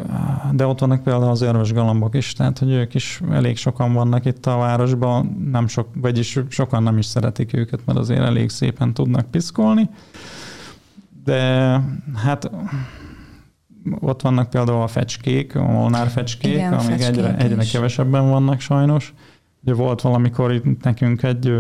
de 0.52 0.66
ott 0.66 0.80
vannak 0.80 1.04
például 1.04 1.32
az 1.32 1.42
örvös 1.42 1.74
galambok 1.74 2.16
is, 2.16 2.34
tehát 2.34 2.60
hogy 2.60 2.72
ők 2.72 2.94
is 2.94 3.22
elég 3.32 3.58
sokan 3.58 3.94
vannak 3.94 4.26
itt 4.26 4.46
a 4.46 4.58
városban, 4.58 5.48
nem 5.52 5.68
sok, 5.68 5.88
vagyis 5.96 6.40
sokan 6.50 6.84
nem 6.84 6.98
is 6.98 7.06
szeretik 7.06 7.54
őket, 7.54 7.80
mert 7.86 8.00
azért 8.00 8.20
elég 8.20 8.50
szépen 8.50 8.94
tudnak 8.94 9.32
piszkolni. 9.32 9.90
De 11.24 11.82
hát 12.16 12.52
ott 14.00 14.22
vannak 14.22 14.50
például 14.50 14.82
a 14.82 14.88
fecskék, 14.88 15.56
a 15.56 15.72
molnár 15.72 16.08
fecskék, 16.08 16.54
Igen, 16.54 16.74
amik 16.74 17.02
egyre, 17.02 17.36
egyre 17.38 17.64
kevesebben 17.72 18.30
vannak 18.30 18.60
sajnos. 18.60 19.14
Ugye 19.64 19.74
volt 19.74 20.02
valamikor 20.02 20.54
itt 20.54 20.84
nekünk 20.84 21.24
egy 21.24 21.54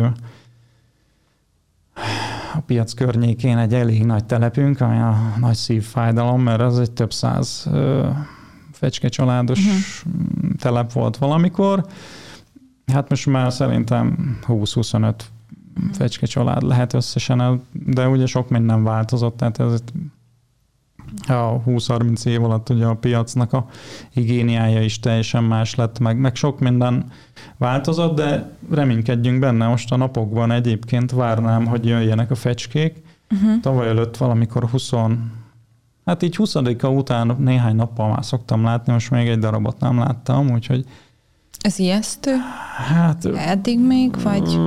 a 2.53 2.59
piac 2.59 2.93
környékén 2.93 3.57
egy 3.57 3.73
elég 3.73 4.05
nagy 4.05 4.25
telepünk, 4.25 4.81
ami 4.81 4.97
a 4.97 5.33
nagy 5.39 5.55
szívfájdalom, 5.55 6.41
mert 6.41 6.61
az 6.61 6.79
egy 6.79 6.91
több 6.91 7.13
száz 7.13 7.69
fecske 8.71 9.07
családos 9.07 9.59
uh-huh. 9.59 10.53
telep 10.57 10.91
volt 10.91 11.17
valamikor. 11.17 11.85
Hát 12.85 13.09
most 13.09 13.25
már 13.25 13.53
szerintem 13.53 14.37
20-25 14.47 15.13
fecske 15.91 16.25
család 16.25 16.63
lehet 16.63 16.93
összesen, 16.93 17.61
de 17.71 18.07
ugye 18.07 18.25
sok 18.25 18.49
minden 18.49 18.83
változott, 18.83 19.37
tehát 19.37 19.59
ez 19.59 19.83
a 21.27 21.61
20-30 21.65 22.25
év 22.25 22.43
alatt 22.43 22.69
ugye 22.69 22.85
a 22.85 22.95
piacnak 22.95 23.53
a 23.53 23.67
higiéniája 24.09 24.81
is 24.81 24.99
teljesen 24.99 25.43
más 25.43 25.75
lett, 25.75 25.99
meg, 25.99 26.17
meg 26.17 26.35
sok 26.35 26.59
minden 26.59 27.11
változott, 27.57 28.15
de 28.15 28.51
reménykedjünk 28.71 29.39
benne. 29.39 29.67
Most 29.67 29.91
a 29.91 29.95
napokban 29.95 30.51
egyébként 30.51 31.11
várnám, 31.11 31.65
hogy 31.65 31.85
jöjjenek 31.85 32.31
a 32.31 32.35
fecskék. 32.35 33.01
Uh-huh. 33.31 33.59
Tavaly 33.59 33.87
előtt 33.87 34.17
valamikor 34.17 34.63
20 34.69 34.91
Hát 36.05 36.23
így 36.23 36.35
20 36.35 36.55
után 36.83 37.35
néhány 37.39 37.75
nappal 37.75 38.09
már 38.09 38.25
szoktam 38.25 38.63
látni, 38.63 38.93
most 38.93 39.11
még 39.11 39.27
egy 39.27 39.39
darabot 39.39 39.79
nem 39.79 39.97
láttam, 39.97 40.51
úgyhogy... 40.51 40.85
Ez 41.61 41.79
ijesztő? 41.79 42.35
Hát... 42.87 43.25
Eddig 43.25 43.79
még, 43.79 44.21
vagy... 44.21 44.59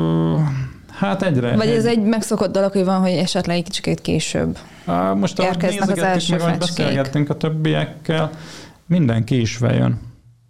Hát 0.96 1.22
egyre. 1.22 1.56
Vagy 1.56 1.68
ez 1.68 1.84
egy 1.84 2.02
megszokott 2.02 2.52
dolog, 2.52 2.72
hogy 2.72 2.84
van, 2.84 3.00
hogy 3.00 3.10
esetleg 3.10 3.56
egy 3.56 3.64
kicsit 3.64 4.00
később 4.00 4.58
Most 5.14 5.38
érkeznek 5.38 5.90
az 5.90 5.98
első 5.98 6.36
meg, 6.36 6.58
beszélgettünk 6.58 7.30
a 7.30 7.36
többiekkel, 7.36 8.30
minden 8.86 9.24
késve 9.24 9.74
jön. 9.74 10.00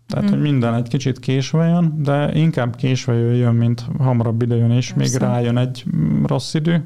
Tehát, 0.09 0.25
hmm. 0.25 0.35
hogy 0.35 0.49
minden 0.51 0.75
egy 0.75 0.89
kicsit 0.89 1.19
késve 1.19 1.67
jön, 1.67 2.03
de 2.03 2.31
inkább 2.35 2.77
késve 2.77 3.15
jön, 3.15 3.55
mint 3.55 3.85
hamarabb 3.99 4.43
ide 4.43 4.57
jön, 4.57 4.71
és 4.71 4.93
Persze. 4.93 5.19
még 5.19 5.29
rájön 5.29 5.57
egy 5.57 5.85
rossz 6.27 6.55
idő. 6.55 6.85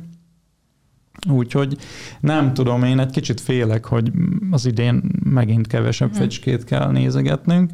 Úgyhogy 1.31 1.77
nem 2.21 2.55
tudom, 2.55 2.83
én 2.83 2.99
egy 2.99 3.11
kicsit 3.11 3.41
félek, 3.41 3.85
hogy 3.85 4.13
az 4.51 4.67
idén 4.67 5.03
megint 5.25 5.67
kevesebb 5.67 6.11
hmm. 6.11 6.19
fecskét 6.19 6.65
kell 6.65 6.91
nézegetnünk, 6.91 7.71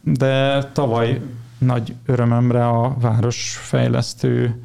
de 0.00 0.64
tavaly 0.72 1.20
nagy 1.58 1.94
örömömre 2.06 2.68
a 2.68 2.96
városfejlesztő 3.00 4.62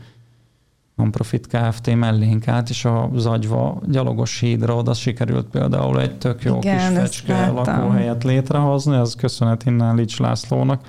non-profit 0.99 1.47
Kft. 1.47 1.95
mellénk 1.95 2.47
át, 2.47 2.69
és 2.69 2.85
a 2.85 3.09
Zagyva 3.15 3.81
gyalogos 3.85 4.39
hídra 4.39 4.75
oda 4.75 4.93
sikerült 4.93 5.45
például 5.45 6.01
egy 6.01 6.17
tök 6.17 6.43
jó 6.43 6.57
Igen, 6.57 6.77
kis 6.77 6.97
fecske 6.97 7.47
lakóhelyet 7.47 8.23
létrehozni, 8.23 8.95
ez 8.95 9.15
köszönet 9.15 9.65
innen 9.65 9.95
Lics 9.95 10.19
Lászlónak, 10.19 10.81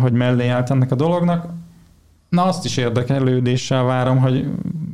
hogy 0.00 0.12
mellé 0.12 0.48
állt 0.48 0.70
ennek 0.70 0.90
a 0.90 0.94
dolognak. 0.94 1.46
Na 2.28 2.44
azt 2.44 2.64
is 2.64 2.76
érdekelődéssel 2.76 3.82
várom, 3.82 4.18
hogy 4.18 4.50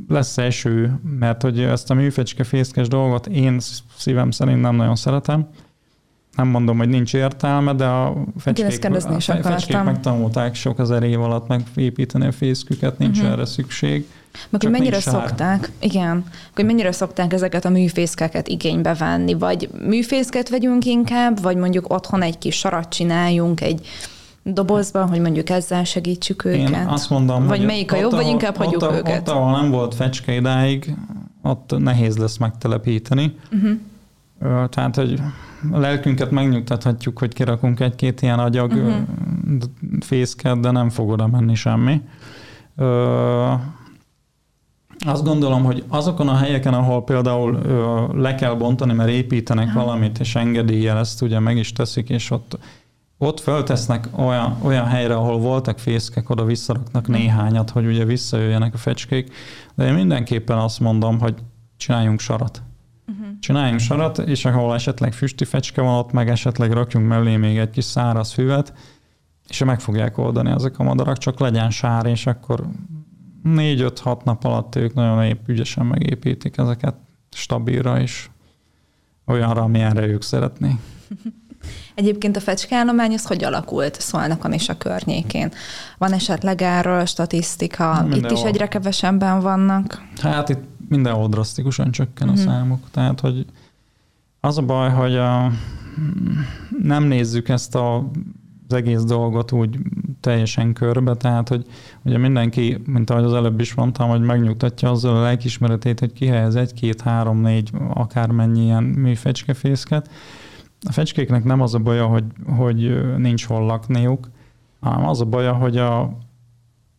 lesz 0.08 0.38
eső, 0.38 1.00
mert 1.18 1.42
hogy 1.42 1.60
ezt 1.60 1.90
a 1.90 1.94
műfecske 1.94 2.44
fészkes 2.44 2.88
dolgot 2.88 3.26
én 3.26 3.58
szívem 3.96 4.30
szerint 4.30 4.60
nem 4.60 4.76
nagyon 4.76 4.96
szeretem 4.96 5.48
nem 6.36 6.48
mondom, 6.48 6.78
hogy 6.78 6.88
nincs 6.88 7.14
értelme, 7.14 7.72
de 7.72 7.84
a 7.84 8.14
fecskék, 8.38 8.84
a 8.84 9.00
fecskék 9.42 9.82
megtanulták 9.82 10.54
sok 10.54 10.78
ezer 10.78 11.02
év 11.02 11.20
alatt 11.20 11.48
megépíteni 11.48 12.26
a 12.26 12.32
fészküket, 12.32 12.98
nincs 12.98 13.18
uh-huh. 13.18 13.32
erre 13.32 13.44
szükség. 13.44 14.06
Meg 14.48 14.62
hogy 14.62 14.70
mennyire 14.70 15.00
szokták, 15.00 15.70
igen, 15.80 16.24
hogy 16.54 16.64
mennyire 16.64 16.92
szokták 16.92 17.32
ezeket 17.32 17.64
a 17.64 17.68
műfészkeket 17.68 18.48
igénybe 18.48 18.94
venni, 18.94 19.34
vagy 19.34 19.70
műfészket 19.86 20.48
vegyünk 20.48 20.84
inkább, 20.84 21.42
vagy 21.42 21.56
mondjuk 21.56 21.92
otthon 21.92 22.22
egy 22.22 22.38
kis 22.38 22.56
sarat 22.56 22.88
csináljunk, 22.88 23.60
egy 23.60 23.86
dobozban, 24.42 25.08
hogy 25.08 25.20
mondjuk 25.20 25.50
ezzel 25.50 25.84
segítsük 25.84 26.44
őket. 26.44 26.68
Én 26.68 26.74
azt 26.74 27.10
mondom, 27.10 27.46
vagy 27.46 27.64
melyik 27.64 27.92
a 27.92 27.96
jobb, 27.96 28.12
vagy 28.12 28.26
inkább 28.26 28.56
hagyjuk 28.56 28.82
ott, 28.82 28.92
őket. 28.92 29.28
Ott, 29.28 29.34
ahol 29.34 29.60
nem 29.60 29.70
volt 29.70 29.94
fecske 29.94 30.34
idáig, 30.34 30.94
ott 31.42 31.74
nehéz 31.78 32.16
lesz 32.16 32.36
megtelepíteni. 32.36 33.36
Uh-huh. 33.52 34.68
Tehát, 34.68 34.96
hogy 34.96 35.20
a 35.70 35.78
lelkünket 35.78 36.30
megnyugtathatjuk, 36.30 37.18
hogy 37.18 37.32
kirakunk 37.32 37.80
egy-két 37.80 38.22
ilyen 38.22 38.38
agyag 38.38 38.72
uh-huh. 38.72 38.96
fészket, 40.00 40.60
de 40.60 40.70
nem 40.70 40.88
fog 40.90 41.10
oda 41.10 41.26
menni 41.26 41.54
semmi. 41.54 42.00
Ö, 42.76 43.52
azt 45.06 45.24
gondolom, 45.24 45.64
hogy 45.64 45.84
azokon 45.88 46.28
a 46.28 46.36
helyeken, 46.36 46.74
ahol 46.74 47.04
például 47.04 47.54
ö, 47.54 48.06
le 48.20 48.34
kell 48.34 48.54
bontani, 48.54 48.92
mert 48.92 49.10
építenek 49.10 49.66
uh-huh. 49.66 49.82
valamit, 49.82 50.18
és 50.18 50.34
engedéllyel 50.34 50.98
ezt 50.98 51.22
ugye 51.22 51.38
meg 51.38 51.56
is 51.56 51.72
teszik, 51.72 52.08
és 52.08 52.30
ott 52.30 52.58
ott 53.18 53.40
föltesznek 53.40 54.08
olyan, 54.16 54.56
olyan 54.62 54.86
helyre, 54.86 55.14
ahol 55.14 55.38
voltak 55.38 55.78
fészkek, 55.78 56.30
oda 56.30 56.44
visszaraknak 56.44 57.08
néhányat, 57.08 57.70
hogy 57.70 57.86
ugye 57.86 58.04
visszajöjjenek 58.04 58.74
a 58.74 58.78
fecskék, 58.78 59.34
de 59.74 59.86
én 59.86 59.94
mindenképpen 59.94 60.58
azt 60.58 60.80
mondom, 60.80 61.18
hogy 61.18 61.34
csináljunk 61.76 62.20
sarat. 62.20 62.62
Uh-huh. 63.08 63.26
Csináljunk 63.40 63.80
sarat, 63.80 64.18
és 64.18 64.44
ahol 64.44 64.74
esetleg 64.74 65.12
füsti 65.12 65.44
fecske 65.44 65.80
van, 65.80 65.98
ott 65.98 66.12
meg 66.12 66.28
esetleg 66.28 66.72
rakjunk 66.72 67.08
mellé 67.08 67.36
még 67.36 67.58
egy 67.58 67.70
kis 67.70 67.84
száraz 67.84 68.32
füvet, 68.32 68.72
és 69.48 69.64
meg 69.64 69.80
fogják 69.80 70.18
oldani 70.18 70.50
ezek 70.50 70.78
a 70.78 70.82
madarak, 70.82 71.18
csak 71.18 71.40
legyen 71.40 71.70
sár, 71.70 72.06
és 72.06 72.26
akkor 72.26 72.66
négy-öt-hat 73.42 74.24
nap 74.24 74.44
alatt 74.44 74.76
ők 74.76 74.94
nagyon 74.94 75.24
épp 75.24 75.48
ügyesen 75.48 75.86
megépítik 75.86 76.56
ezeket 76.56 76.94
stabilra 77.30 78.00
is 78.00 78.30
olyanra, 79.26 79.62
amilyenre 79.62 80.06
ők 80.06 80.22
szeretnék. 80.22 80.76
Egyébként 81.94 82.36
a 82.36 82.40
fecskeállomány 82.40 83.12
az 83.12 83.26
hogy 83.26 83.44
alakult 83.44 84.00
Szolnokon 84.00 84.52
és 84.52 84.68
a 84.68 84.76
környékén? 84.76 85.52
Van 85.98 86.12
esetleg 86.12 86.62
erről 86.62 87.04
statisztika? 87.04 87.92
Mindenhol. 88.00 88.30
Itt 88.30 88.36
is 88.36 88.42
egyre 88.42 88.68
kevesebben 88.68 89.40
vannak? 89.40 90.02
Hát 90.20 90.48
itt 90.48 90.62
mindenhol 90.88 91.28
drasztikusan 91.28 91.90
csökken 91.90 92.28
uh-huh. 92.28 92.42
a 92.42 92.46
mhm. 92.46 92.52
számok. 92.52 92.80
Tehát, 92.90 93.20
hogy 93.20 93.46
az 94.40 94.58
a 94.58 94.62
baj, 94.62 94.90
hogy 94.90 95.16
a, 95.16 95.50
nem 96.82 97.04
nézzük 97.04 97.48
ezt 97.48 97.74
a 97.74 98.10
az 98.68 98.74
egész 98.74 99.02
dolgot 99.02 99.52
úgy 99.52 99.78
teljesen 100.20 100.72
körbe, 100.72 101.14
tehát 101.14 101.48
hogy 101.48 101.66
ugye 102.02 102.18
mindenki, 102.18 102.82
mint 102.86 103.10
ahogy 103.10 103.24
az 103.24 103.32
előbb 103.32 103.60
is 103.60 103.74
mondtam, 103.74 104.08
hogy 104.08 104.20
megnyugtatja 104.20 104.90
azzal 104.90 105.16
a 105.16 105.22
lelkismeretét, 105.22 106.00
hogy 106.00 106.12
kihelyez 106.12 106.54
egy, 106.54 106.72
két, 106.72 107.00
három, 107.00 107.40
négy, 107.40 107.70
akármennyi 107.88 108.62
ilyen 108.62 108.82
műfecskefészket. 108.82 110.10
A 110.88 110.92
fecskéknek 110.92 111.44
nem 111.44 111.60
az 111.60 111.74
a 111.74 111.78
baja, 111.78 112.06
hogy, 112.06 112.24
hogy 112.56 113.04
nincs 113.16 113.46
hol 113.46 113.66
lakniuk, 113.66 114.30
hanem 114.80 115.08
az 115.08 115.20
a 115.20 115.24
baja, 115.24 115.52
hogy 115.52 115.76
a 115.76 116.18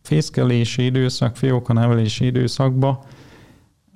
fészkelési 0.02 0.84
időszak, 0.84 1.36
fióka 1.36 1.72
nevelési 1.72 2.24
időszakban 2.24 2.98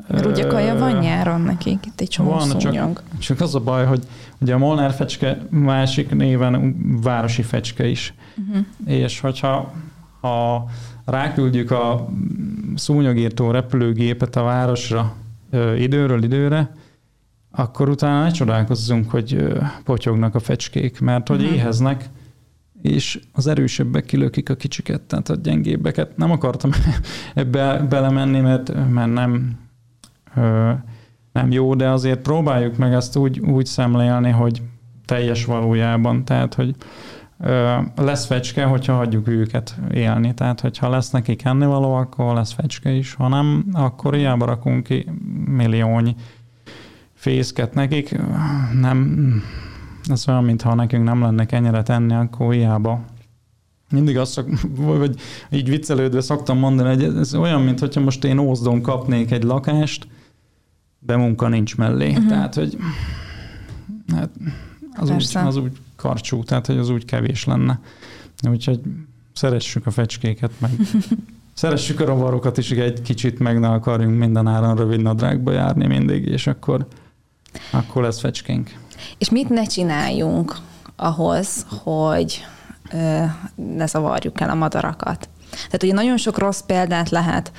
mert 0.08 0.26
ugye 0.26 0.46
kaja 0.46 0.78
van 0.78 0.92
nyáron 0.92 1.40
nekik, 1.40 1.86
itt 1.86 2.00
egy 2.00 2.08
csomó 2.08 2.30
van, 2.30 2.58
csak, 2.58 3.02
csak 3.18 3.40
az 3.40 3.54
a 3.54 3.60
baj, 3.60 3.84
hogy 3.86 4.02
ugye 4.40 4.54
a 4.54 4.58
Molnár 4.58 4.92
fecske 4.92 5.38
másik 5.50 6.14
néven 6.14 6.76
városi 7.02 7.42
fecske 7.42 7.86
is. 7.86 8.14
Uh-huh. 8.48 8.66
És 8.86 9.20
hogyha 9.20 9.72
ha 10.20 10.66
ráküldjük 11.04 11.70
a 11.70 12.08
szúnyogírtó 12.74 13.50
repülőgépet 13.50 14.36
a 14.36 14.42
városra 14.42 15.14
ö, 15.50 15.74
időről 15.74 16.22
időre, 16.22 16.76
akkor 17.50 17.88
utána 17.88 18.22
ne 18.22 18.30
csodálkozzunk, 18.30 19.10
hogy 19.10 19.46
potyognak 19.84 20.34
a 20.34 20.38
fecskék, 20.38 21.00
mert 21.00 21.28
hogy 21.28 21.42
uh-huh. 21.42 21.56
éheznek, 21.56 22.08
és 22.82 23.20
az 23.32 23.46
erősebbek 23.46 24.04
kilökik 24.04 24.50
a 24.50 24.54
kicsiket, 24.54 25.00
tehát 25.00 25.28
a 25.28 25.34
gyengébbeket. 25.34 26.16
Nem 26.16 26.30
akartam 26.30 26.70
ebbe 27.34 27.78
belemenni, 27.88 28.40
mert, 28.40 28.90
mert 28.90 29.12
nem 29.12 29.58
nem 31.32 31.50
jó, 31.50 31.74
de 31.74 31.88
azért 31.88 32.20
próbáljuk 32.20 32.76
meg 32.76 32.92
ezt 32.92 33.16
úgy, 33.16 33.40
úgy 33.40 33.66
szemlélni, 33.66 34.30
hogy 34.30 34.62
teljes 35.04 35.44
valójában, 35.44 36.24
tehát 36.24 36.54
hogy 36.54 36.76
lesz 37.96 38.26
fecske, 38.26 38.64
hogyha 38.64 38.96
hagyjuk 38.96 39.28
őket 39.28 39.76
élni. 39.94 40.34
Tehát, 40.34 40.60
hogyha 40.60 40.88
lesz 40.88 41.10
neki 41.10 41.36
ennivaló, 41.44 41.94
akkor 41.94 42.34
lesz 42.34 42.52
fecske 42.52 42.90
is. 42.90 43.14
Ha 43.14 43.28
nem, 43.28 43.64
akkor 43.72 44.14
hiába 44.14 44.44
rakunk 44.44 44.82
ki 44.82 45.06
milliónyi 45.46 46.14
fészket 47.14 47.74
nekik. 47.74 48.20
Nem, 48.80 49.18
ez 50.10 50.28
olyan, 50.28 50.44
mintha 50.44 50.74
nekünk 50.74 51.04
nem 51.04 51.20
lenne 51.20 51.46
ennyire 51.48 51.82
tenni, 51.82 52.14
akkor 52.14 52.52
hiába 52.52 53.04
mindig 53.92 54.18
azt 54.18 54.32
szok, 54.32 54.48
vagy 54.98 55.20
így 55.50 55.68
viccelődve 55.68 56.20
szoktam 56.20 56.58
mondani, 56.58 56.88
hogy 56.88 57.16
ez 57.16 57.34
olyan, 57.34 57.62
mintha 57.62 58.00
most 58.00 58.24
én 58.24 58.38
Ózdon 58.38 58.82
kapnék 58.82 59.30
egy 59.30 59.42
lakást, 59.42 60.06
de 61.06 61.16
munka 61.16 61.48
nincs 61.48 61.76
mellé. 61.76 62.10
Uh-huh. 62.10 62.26
Tehát, 62.26 62.54
hogy 62.54 62.76
hát 64.12 64.30
az, 64.96 65.10
úgy, 65.10 65.30
az 65.34 65.56
úgy 65.56 65.72
karcsú, 65.96 66.44
tehát 66.44 66.66
hogy 66.66 66.78
az 66.78 66.88
úgy 66.88 67.04
kevés 67.04 67.44
lenne. 67.44 67.80
Úgyhogy 68.48 68.80
szeressük 69.32 69.86
a 69.86 69.90
fecskéket, 69.90 70.50
meg 70.58 70.70
szeressük 71.54 72.00
a 72.00 72.04
rovarokat 72.04 72.58
is, 72.58 72.70
egy 72.70 73.02
kicsit 73.02 73.38
meg 73.38 73.60
ne 73.60 73.68
akarjunk 73.68 74.18
minden 74.18 74.46
áron 74.46 74.76
rövid 74.76 75.02
nadrágba 75.02 75.52
járni 75.52 75.86
mindig, 75.86 76.26
és 76.26 76.46
akkor, 76.46 76.86
akkor 77.70 78.02
lesz 78.02 78.20
fecskénk. 78.20 78.74
És 79.18 79.30
mit 79.30 79.48
ne 79.48 79.66
csináljunk 79.66 80.56
ahhoz, 80.96 81.66
hogy 81.68 82.44
ne 83.54 83.86
zavarjuk 83.86 84.40
el 84.40 84.50
a 84.50 84.54
madarakat? 84.54 85.28
Tehát 85.50 85.82
ugye 85.82 85.92
nagyon 85.92 86.16
sok 86.16 86.38
rossz 86.38 86.60
példát 86.60 87.10
lehet 87.10 87.52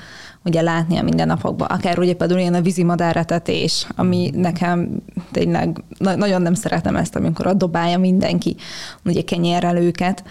ugye 0.44 0.60
látni 0.60 0.96
a 0.96 1.02
mindennapokban, 1.02 1.68
akár 1.68 1.98
ugye 1.98 2.14
például 2.14 2.40
ilyen 2.40 2.54
a 2.54 2.60
vízimadáretetés, 2.60 3.86
ami 3.96 4.30
nekem 4.34 4.88
tényleg 5.30 5.84
na- 5.98 6.16
nagyon 6.16 6.42
nem 6.42 6.54
szeretem 6.54 6.96
ezt, 6.96 7.16
amikor 7.16 7.46
a 7.46 7.54
dobálja 7.54 7.98
mindenki, 7.98 8.56
ugye 9.04 9.22
kenyérrel 9.22 9.76
őket, 9.76 10.24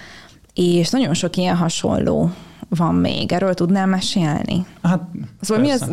és 0.53 0.89
nagyon 0.89 1.13
sok 1.13 1.37
ilyen 1.37 1.55
hasonló 1.55 2.31
van 2.69 2.95
még. 2.95 3.31
Erről 3.31 3.53
tudnál 3.53 3.85
mesélni? 3.85 4.65
Hát 4.81 5.01
szóval 5.41 5.63
mi 5.63 5.71
az, 5.71 5.91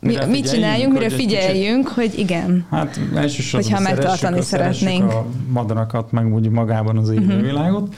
mi, 0.00 0.16
mit 0.28 0.50
csináljunk, 0.50 0.92
mire 0.92 1.08
figyeljünk, 1.08 1.82
kicsit, 1.82 1.94
hogy 1.94 2.18
igen, 2.18 2.66
hát 2.70 3.00
elsősorban 3.14 3.70
hogyha 3.70 3.88
megtartani 3.88 4.42
szeretnénk. 4.42 5.12
a 5.12 5.26
madarakat, 5.48 6.12
meg 6.12 6.34
úgy 6.34 6.48
magában 6.48 6.96
az 6.96 7.10
élővilágot. 7.10 7.82
Uh-huh. 7.82 7.94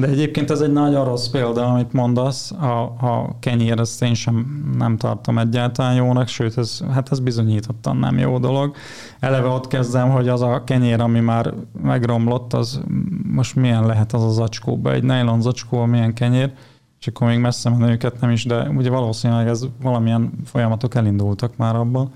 De 0.00 0.06
egyébként 0.06 0.50
ez 0.50 0.60
egy 0.60 0.72
nagyon 0.72 1.04
rossz 1.04 1.28
példa, 1.28 1.66
amit 1.66 1.92
mondasz. 1.92 2.50
A, 2.50 2.80
a 2.82 3.36
kenyér, 3.40 3.78
ezt 3.78 4.02
én 4.02 4.14
sem 4.14 4.64
nem 4.78 4.96
tartom 4.96 5.38
egyáltalán 5.38 5.94
jónak, 5.94 6.28
sőt, 6.28 6.58
ez, 6.58 6.80
hát 6.92 7.10
ez 7.10 7.20
bizonyítottan 7.20 7.96
nem 7.96 8.18
jó 8.18 8.38
dolog. 8.38 8.74
Eleve 9.20 9.48
ott 9.48 9.66
kezdem, 9.66 10.10
hogy 10.10 10.28
az 10.28 10.42
a 10.42 10.64
kenyér, 10.64 11.00
ami 11.00 11.20
már 11.20 11.54
megromlott, 11.82 12.52
az 12.52 12.80
most 13.32 13.56
milyen 13.56 13.86
lehet 13.86 14.12
az 14.12 14.24
a 14.24 14.30
zacskóba, 14.30 14.92
egy 14.92 15.02
nylon 15.02 15.40
zacskó, 15.40 15.84
milyen 15.84 16.14
kenyér, 16.14 16.52
és 17.00 17.06
akkor 17.06 17.26
még 17.26 17.38
messze 17.38 17.70
menőket 17.70 18.20
nem 18.20 18.30
is, 18.30 18.44
de 18.44 18.68
ugye 18.68 18.90
valószínűleg 18.90 19.48
ez 19.48 19.66
valamilyen 19.82 20.32
folyamatok 20.44 20.94
elindultak 20.94 21.56
már 21.56 21.76
abban 21.76 22.12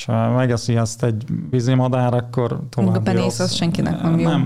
és 0.00 0.06
ha 0.06 0.30
megeszi 0.30 0.76
ezt 0.76 1.02
egy 1.02 1.24
vízimadár, 1.50 2.14
akkor 2.14 2.60
tovább 2.68 2.96
A 2.96 3.00
penész 3.00 3.38
az 3.38 3.54
senkinek 3.54 4.02
nem 4.02 4.18
jó. 4.18 4.28
Nem, 4.28 4.40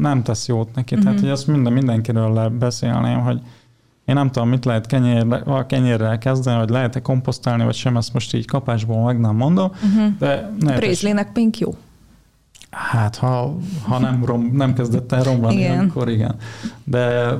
nem 0.00 0.22
tesz 0.22 0.48
jót 0.48 0.74
neki. 0.74 0.94
Uh-huh. 0.94 1.08
Tehát, 1.08 1.20
hogy 1.20 1.30
ezt 1.30 1.46
minden, 1.46 1.72
mindenkiről 1.72 2.48
beszélném, 2.48 3.20
hogy 3.20 3.40
én 4.04 4.14
nem 4.14 4.30
tudom, 4.30 4.48
mit 4.48 4.64
lehet 4.64 4.86
kenyér, 4.86 5.26
a 5.44 5.66
kenyérrel 5.66 6.18
kezdeni, 6.18 6.58
hogy 6.58 6.68
lehet-e 6.68 7.00
komposztálni, 7.00 7.64
vagy 7.64 7.74
sem, 7.74 7.96
ezt 7.96 8.12
most 8.12 8.34
így 8.34 8.46
kapásból 8.46 9.04
meg 9.04 9.20
nem 9.20 9.36
mondom. 9.36 9.70
Uh-huh. 9.70 10.18
De 10.18 10.74
Prézlének 10.76 11.32
pink 11.32 11.58
jó. 11.58 11.74
Hát, 12.70 13.16
ha, 13.16 13.56
ha 13.82 13.98
nem, 13.98 14.24
rom, 14.24 14.50
nem 14.52 14.74
kezdett 14.74 15.12
el 15.12 15.22
romlani, 15.22 15.54
igen. 15.54 15.88
akkor 15.88 16.08
igen. 16.08 16.34
De 16.84 17.32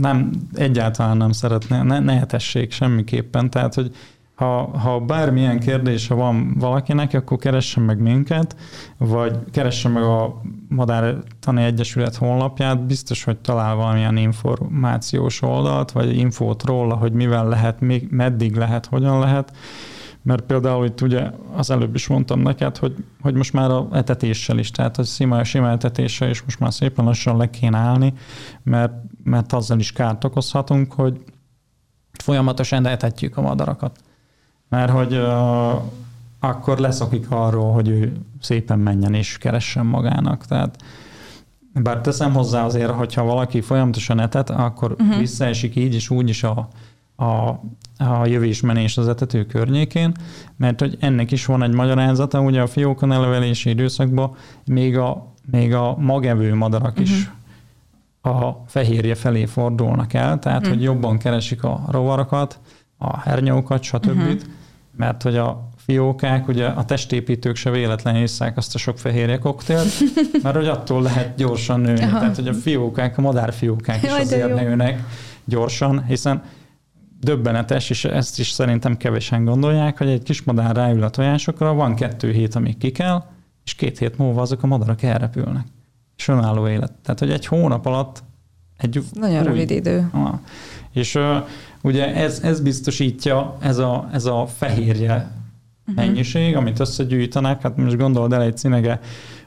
nem, 0.00 0.30
egyáltalán 0.54 1.16
nem 1.16 1.32
szeretné, 1.32 1.80
ne, 1.82 1.98
ne 1.98 2.20
etessék 2.20 2.72
semmiképpen. 2.72 3.50
Tehát, 3.50 3.74
hogy 3.74 3.94
ha, 4.42 4.78
ha 4.78 5.00
bármilyen 5.00 5.60
kérdése 5.60 6.14
van 6.14 6.54
valakinek, 6.58 7.14
akkor 7.14 7.38
keressen 7.38 7.82
meg 7.82 7.98
minket, 7.98 8.56
vagy 8.98 9.38
keressen 9.50 9.90
meg 9.90 10.02
a 10.02 10.40
Madártani 10.68 11.62
Egyesület 11.62 12.16
honlapját, 12.16 12.86
biztos, 12.86 13.24
hogy 13.24 13.38
talál 13.38 13.74
valamilyen 13.74 14.16
információs 14.16 15.42
oldalt, 15.42 15.92
vagy 15.92 16.16
infót 16.16 16.62
róla, 16.62 16.94
hogy 16.94 17.12
mivel 17.12 17.48
lehet, 17.48 17.80
még 17.80 18.08
meddig 18.10 18.54
lehet, 18.54 18.86
hogyan 18.86 19.18
lehet, 19.18 19.56
mert 20.22 20.42
például 20.42 20.84
itt 20.84 21.00
ugye 21.00 21.30
az 21.56 21.70
előbb 21.70 21.94
is 21.94 22.06
mondtam 22.06 22.40
neked, 22.40 22.76
hogy, 22.76 22.94
hogy 23.20 23.34
most 23.34 23.52
már 23.52 23.70
a 23.70 23.88
etetéssel 23.92 24.58
is, 24.58 24.70
tehát 24.70 24.98
a 24.98 25.02
sima, 25.02 25.44
sima 25.44 25.70
etetéssel 25.70 26.30
is 26.30 26.42
most 26.42 26.58
már 26.58 26.72
szépen 26.72 27.04
lassan 27.04 27.36
le 27.36 27.50
kéne 27.50 27.78
állni, 27.78 28.12
mert, 28.62 28.92
mert 29.24 29.52
azzal 29.52 29.78
is 29.78 29.92
kárt 29.92 30.24
okozhatunk, 30.24 30.92
hogy 30.92 31.20
folyamatosan 32.12 32.86
etetjük 32.86 33.36
a 33.36 33.40
madarakat 33.40 33.98
mert 34.72 34.90
hogy 34.90 35.14
uh, 35.14 35.82
akkor 36.40 36.78
leszokik 36.78 37.30
arról, 37.30 37.72
hogy 37.72 37.88
ő 37.88 38.12
szépen 38.40 38.78
menjen 38.78 39.14
és 39.14 39.38
keressen 39.38 39.86
magának. 39.86 40.46
Tehát 40.46 40.76
bár 41.72 42.00
teszem 42.00 42.32
hozzá 42.32 42.64
azért, 42.64 42.90
hogyha 42.90 43.24
valaki 43.24 43.60
folyamatosan 43.60 44.20
etet, 44.20 44.50
akkor 44.50 44.92
uh-huh. 44.98 45.18
visszaesik 45.18 45.76
így 45.76 45.94
és 45.94 46.10
úgy 46.10 46.28
is 46.28 46.42
a, 46.42 46.68
a, 47.16 47.24
a 48.04 48.26
jövésmenés 48.26 48.98
az 48.98 49.08
etető 49.08 49.46
környékén, 49.46 50.12
mert 50.56 50.80
hogy 50.80 50.96
ennek 51.00 51.30
is 51.30 51.46
van 51.46 51.62
egy 51.62 51.74
magyarázata, 51.74 52.40
ugye 52.40 52.60
a 52.60 52.66
fiókon 52.66 53.12
elevelési 53.12 53.70
időszakban 53.70 54.34
még 54.64 54.96
a, 54.96 55.32
még 55.50 55.74
a 55.74 55.96
magevő 55.98 56.54
madarak 56.54 56.90
uh-huh. 56.90 57.06
is 57.06 57.30
a 58.22 58.50
fehérje 58.66 59.14
felé 59.14 59.44
fordulnak 59.44 60.12
el, 60.12 60.38
tehát 60.38 60.58
uh-huh. 60.58 60.74
hogy 60.74 60.82
jobban 60.82 61.18
keresik 61.18 61.64
a 61.64 61.84
rovarokat, 61.88 62.60
a 62.98 63.20
hernyókat, 63.20 63.82
stb. 63.82 64.06
Uh-huh 64.06 64.40
mert 64.96 65.22
hogy 65.22 65.36
a 65.36 65.68
fiókák, 65.76 66.48
ugye 66.48 66.66
a 66.66 66.84
testépítők 66.84 67.56
se 67.56 67.70
véletlenül 67.70 68.22
isszák 68.22 68.56
azt 68.56 68.74
a 68.74 68.78
sok 68.78 68.98
fehérje 68.98 69.38
koktélt, 69.38 69.88
mert 70.42 70.56
hogy 70.56 70.68
attól 70.68 71.02
lehet 71.02 71.36
gyorsan 71.36 71.80
nőni. 71.80 72.02
Aha. 72.02 72.18
Tehát, 72.18 72.36
hogy 72.36 72.48
a 72.48 72.54
fiókák, 72.54 73.18
a 73.18 73.20
madárfiókák 73.20 74.02
is 74.02 74.08
Jaj, 74.08 74.20
azért 74.20 74.48
jó. 74.48 74.54
nőnek 74.54 75.04
gyorsan, 75.44 76.04
hiszen 76.04 76.42
döbbenetes, 77.20 77.90
és 77.90 78.04
ezt 78.04 78.38
is 78.38 78.50
szerintem 78.50 78.96
kevesen 78.96 79.44
gondolják, 79.44 79.98
hogy 79.98 80.08
egy 80.08 80.22
kis 80.22 80.42
madár 80.42 80.76
ráül 80.76 81.02
a 81.02 81.10
tojásokra, 81.10 81.74
van 81.74 81.94
kettő 81.94 82.30
hét, 82.30 82.54
amíg 82.54 82.78
ki 82.78 82.90
kell, 82.90 83.24
és 83.64 83.74
két 83.74 83.98
hét 83.98 84.18
múlva 84.18 84.40
azok 84.40 84.62
a 84.62 84.66
madarak 84.66 85.02
elrepülnek. 85.02 85.66
És 86.16 86.28
önálló 86.28 86.68
élet. 86.68 86.92
Tehát, 87.02 87.18
hogy 87.18 87.30
egy 87.30 87.46
hónap 87.46 87.86
alatt 87.86 88.22
Egy 88.76 89.04
Nagyon 89.12 89.40
új, 89.40 89.46
rövid 89.46 89.70
idő. 89.70 90.08
Ah, 90.12 90.34
és 90.92 91.14
uh, 91.14 91.36
ugye 91.82 92.14
ez, 92.14 92.40
ez 92.42 92.60
biztosítja, 92.60 93.56
ez 93.60 93.78
a, 93.78 94.08
ez 94.12 94.24
a 94.24 94.46
fehérje 94.46 95.14
uh-huh. 95.14 96.04
mennyiség, 96.04 96.56
amit 96.56 96.80
összegyűjtenek, 96.80 97.62
hát 97.62 97.76
most 97.76 97.96
gondold 97.96 98.32
el 98.32 98.42
egy 98.42 98.56
cinege, 98.56 99.00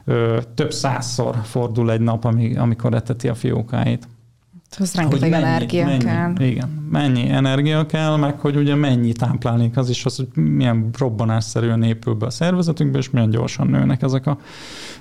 ö, 0.04 0.38
több 0.54 0.72
százszor 0.72 1.36
fordul 1.42 1.92
egy 1.92 2.00
nap, 2.00 2.24
amikor 2.56 2.94
eteti 2.94 3.28
a 3.28 3.34
fiókáit. 3.34 4.08
Ez 4.78 4.94
rengeteg 4.94 5.30
mennyi, 5.30 5.44
energia 5.44 5.84
mennyi, 5.84 6.04
kell. 6.04 6.32
Igen, 6.38 6.68
mennyi 6.90 7.28
energia 7.28 7.86
kell, 7.86 8.16
meg 8.16 8.40
hogy 8.40 8.56
ugye 8.56 8.74
mennyi 8.74 9.12
táplálék 9.12 9.76
az 9.76 9.90
is, 9.90 10.04
az, 10.04 10.16
hogy 10.16 10.28
milyen 10.42 10.90
robbanásszerűen 10.98 11.82
épül 11.82 12.14
be 12.14 12.26
a 12.26 12.30
szervezetünkbe, 12.30 12.98
és 12.98 13.10
milyen 13.10 13.30
gyorsan 13.30 13.66
nőnek 13.66 14.02
ezek 14.02 14.26
a 14.26 14.38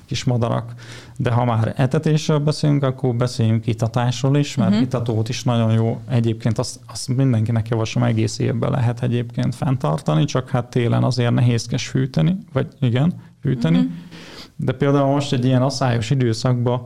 kis 0.05 0.23
madarak. 0.23 0.73
De 1.17 1.31
ha 1.31 1.45
már 1.45 1.73
etetésről 1.77 2.39
beszélünk, 2.39 2.83
akkor 2.83 3.15
beszéljünk 3.15 3.67
itatásról 3.67 4.37
is, 4.37 4.55
mert 4.55 4.69
uh-huh. 4.69 4.85
itatót 4.85 5.29
is 5.29 5.43
nagyon 5.43 5.71
jó. 5.71 5.99
Egyébként 6.09 6.57
azt, 6.57 6.79
azt 6.87 7.07
mindenkinek 7.07 7.67
javaslom, 7.67 8.03
egész 8.03 8.39
évben 8.39 8.71
lehet 8.71 9.03
egyébként 9.03 9.55
fenntartani, 9.55 10.25
csak 10.25 10.49
hát 10.49 10.69
télen 10.69 11.03
azért 11.03 11.33
nehézkes 11.33 11.87
fűteni, 11.87 12.37
vagy 12.53 12.67
igen, 12.79 13.13
fűteni. 13.41 13.77
Uh-huh. 13.77 13.91
De 14.55 14.71
például 14.71 15.11
most 15.11 15.33
egy 15.33 15.45
ilyen 15.45 15.61
asszályos 15.61 16.09
időszakban 16.09 16.81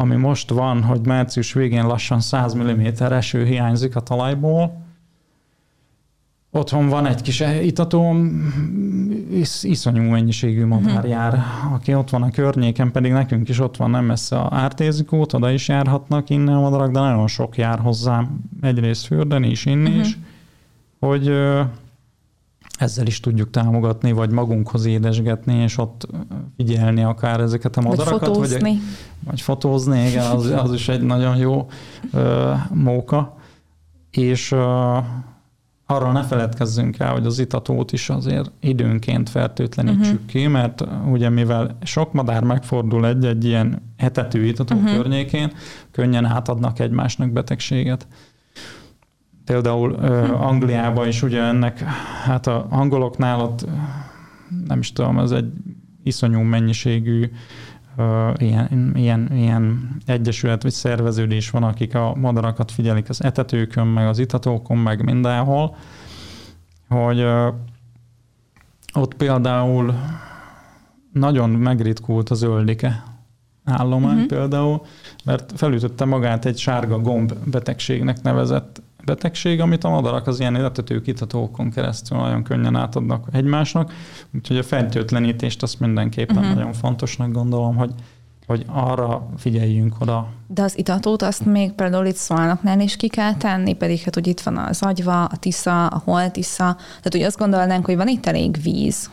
ami 0.00 0.16
most 0.16 0.50
van, 0.50 0.82
hogy 0.82 1.00
március 1.06 1.52
végén 1.52 1.86
lassan 1.86 2.20
100 2.20 2.54
mm 2.54 2.86
eső 2.98 3.44
hiányzik 3.44 3.96
a 3.96 4.00
talajból, 4.00 4.88
Otthon 6.52 6.88
van 6.88 7.06
egy 7.06 7.22
kis 7.22 7.42
itatóm, 7.62 8.42
is, 9.30 9.62
iszonyú 9.62 10.02
mennyiségű 10.02 10.66
madár 10.66 10.94
uh-huh. 10.94 11.10
jár, 11.10 11.42
aki 11.74 11.94
ott 11.94 12.10
van 12.10 12.22
a 12.22 12.30
környéken, 12.30 12.92
pedig 12.92 13.12
nekünk 13.12 13.48
is 13.48 13.60
ott 13.60 13.76
van 13.76 13.90
nem 13.90 14.04
messze 14.04 14.38
a 14.38 14.48
ártézikót, 14.54 15.32
oda 15.32 15.50
is 15.50 15.68
járhatnak 15.68 16.30
innen 16.30 16.54
a 16.54 16.60
madarak, 16.60 16.90
de 16.90 17.00
nagyon 17.00 17.26
sok 17.26 17.56
jár 17.56 17.78
hozzám 17.78 18.40
egyrészt 18.60 19.06
fürdeni 19.06 19.48
is, 19.50 19.66
inni 19.66 19.88
uh-huh. 19.88 20.06
is, 20.06 20.18
hogy 21.00 21.32
ezzel 22.80 23.06
is 23.06 23.20
tudjuk 23.20 23.50
támogatni, 23.50 24.12
vagy 24.12 24.30
magunkhoz 24.30 24.84
édesgetni, 24.84 25.54
és 25.54 25.78
ott 25.78 26.06
figyelni 26.56 27.02
akár 27.02 27.40
ezeket 27.40 27.76
a 27.76 27.80
madarakat. 27.80 28.20
Vagy 28.20 28.28
fotózni. 28.28 28.60
Vagy, 28.60 28.78
vagy 29.24 29.40
fotózni, 29.40 30.06
igen, 30.06 30.30
az, 30.30 30.46
az 30.46 30.72
is 30.72 30.88
egy 30.88 31.02
nagyon 31.02 31.36
jó 31.36 31.68
uh, 32.12 32.20
móka. 32.72 33.36
És 34.10 34.52
uh, 34.52 34.58
arra 35.86 36.12
ne 36.12 36.22
feledkezzünk 36.22 36.98
el, 36.98 37.12
hogy 37.12 37.26
az 37.26 37.38
itatót 37.38 37.92
is 37.92 38.10
azért 38.10 38.50
időnként 38.60 39.28
fertőtlenítsük 39.28 40.14
uh-huh. 40.14 40.26
ki, 40.26 40.46
mert 40.46 40.84
ugye 41.10 41.28
mivel 41.28 41.76
sok 41.82 42.12
madár 42.12 42.42
megfordul 42.42 43.06
egy-egy 43.06 43.44
ilyen 43.44 43.82
hetetű 43.96 44.44
itató 44.44 44.76
uh-huh. 44.76 44.94
környékén, 44.94 45.52
könnyen 45.90 46.24
átadnak 46.24 46.78
egymásnak 46.78 47.30
betegséget. 47.30 48.06
Például 49.50 49.90
uh, 49.92 50.46
Angliában 50.46 51.08
is 51.08 51.22
ugye 51.22 51.42
ennek, 51.42 51.78
hát 52.24 52.46
a 52.46 52.66
angoloknál 52.70 53.40
ott 53.40 53.66
nem 54.66 54.78
is 54.78 54.92
tudom, 54.92 55.18
az 55.18 55.32
egy 55.32 55.52
iszonyú 56.02 56.40
mennyiségű 56.40 57.30
ilyen, 58.36 58.92
ilyen, 58.94 59.32
ilyen 59.32 59.96
egyesület 60.06 60.62
vagy 60.62 60.72
szerveződés 60.72 61.50
van, 61.50 61.62
akik 61.62 61.94
a 61.94 62.14
madarakat 62.14 62.70
figyelik 62.70 63.08
az 63.08 63.24
etetőkön, 63.24 63.86
meg 63.86 64.06
az 64.06 64.18
itatókon, 64.18 64.76
meg 64.76 65.04
mindenhol, 65.04 65.76
hogy 66.88 67.24
ott 68.94 69.14
például 69.14 69.94
nagyon 71.12 71.50
megritkult 71.50 72.30
a 72.30 72.34
zöldike 72.34 73.02
állomány 73.64 74.14
uh-huh. 74.14 74.28
például, 74.28 74.82
mert 75.24 75.52
felütötte 75.56 76.04
magát 76.04 76.44
egy 76.44 76.58
sárga 76.58 76.98
gomb 76.98 77.34
betegségnek 77.44 78.22
nevezett 78.22 78.82
betegség, 79.04 79.60
amit 79.60 79.84
a 79.84 79.88
madarak 79.88 80.26
az 80.26 80.40
ilyen 80.40 80.56
etető 80.56 81.00
kitatókon 81.00 81.70
keresztül 81.70 82.18
nagyon 82.18 82.42
könnyen 82.42 82.76
átadnak 82.76 83.28
egymásnak, 83.32 83.92
úgyhogy 84.34 84.56
a 84.58 84.62
fertőtlenítést 84.62 85.62
azt 85.62 85.80
mindenképpen 85.80 86.36
uh-huh. 86.36 86.54
nagyon 86.54 86.72
fontosnak 86.72 87.32
gondolom, 87.32 87.76
hogy 87.76 87.92
hogy 88.50 88.64
arra 88.66 89.28
figyeljünk 89.36 89.94
oda. 89.98 90.28
De 90.46 90.62
az 90.62 90.78
itatót 90.78 91.22
azt 91.22 91.44
még 91.44 91.72
például 91.72 92.06
itt 92.06 92.16
szolnoknál 92.16 92.80
is 92.80 92.96
ki 92.96 93.08
kell 93.08 93.34
tenni, 93.34 93.74
pedig 93.74 94.00
hát 94.00 94.14
hogy 94.14 94.26
itt 94.26 94.40
van 94.40 94.56
az 94.56 94.82
agyva, 94.82 95.24
a 95.24 95.36
tisza, 95.36 95.86
a 95.86 96.02
holtisza, 96.04 96.76
tehát 96.76 97.14
úgy 97.14 97.22
azt 97.22 97.38
gondolnánk, 97.38 97.84
hogy 97.84 97.96
van 97.96 98.08
itt 98.08 98.26
elég 98.26 98.62
víz, 98.62 99.10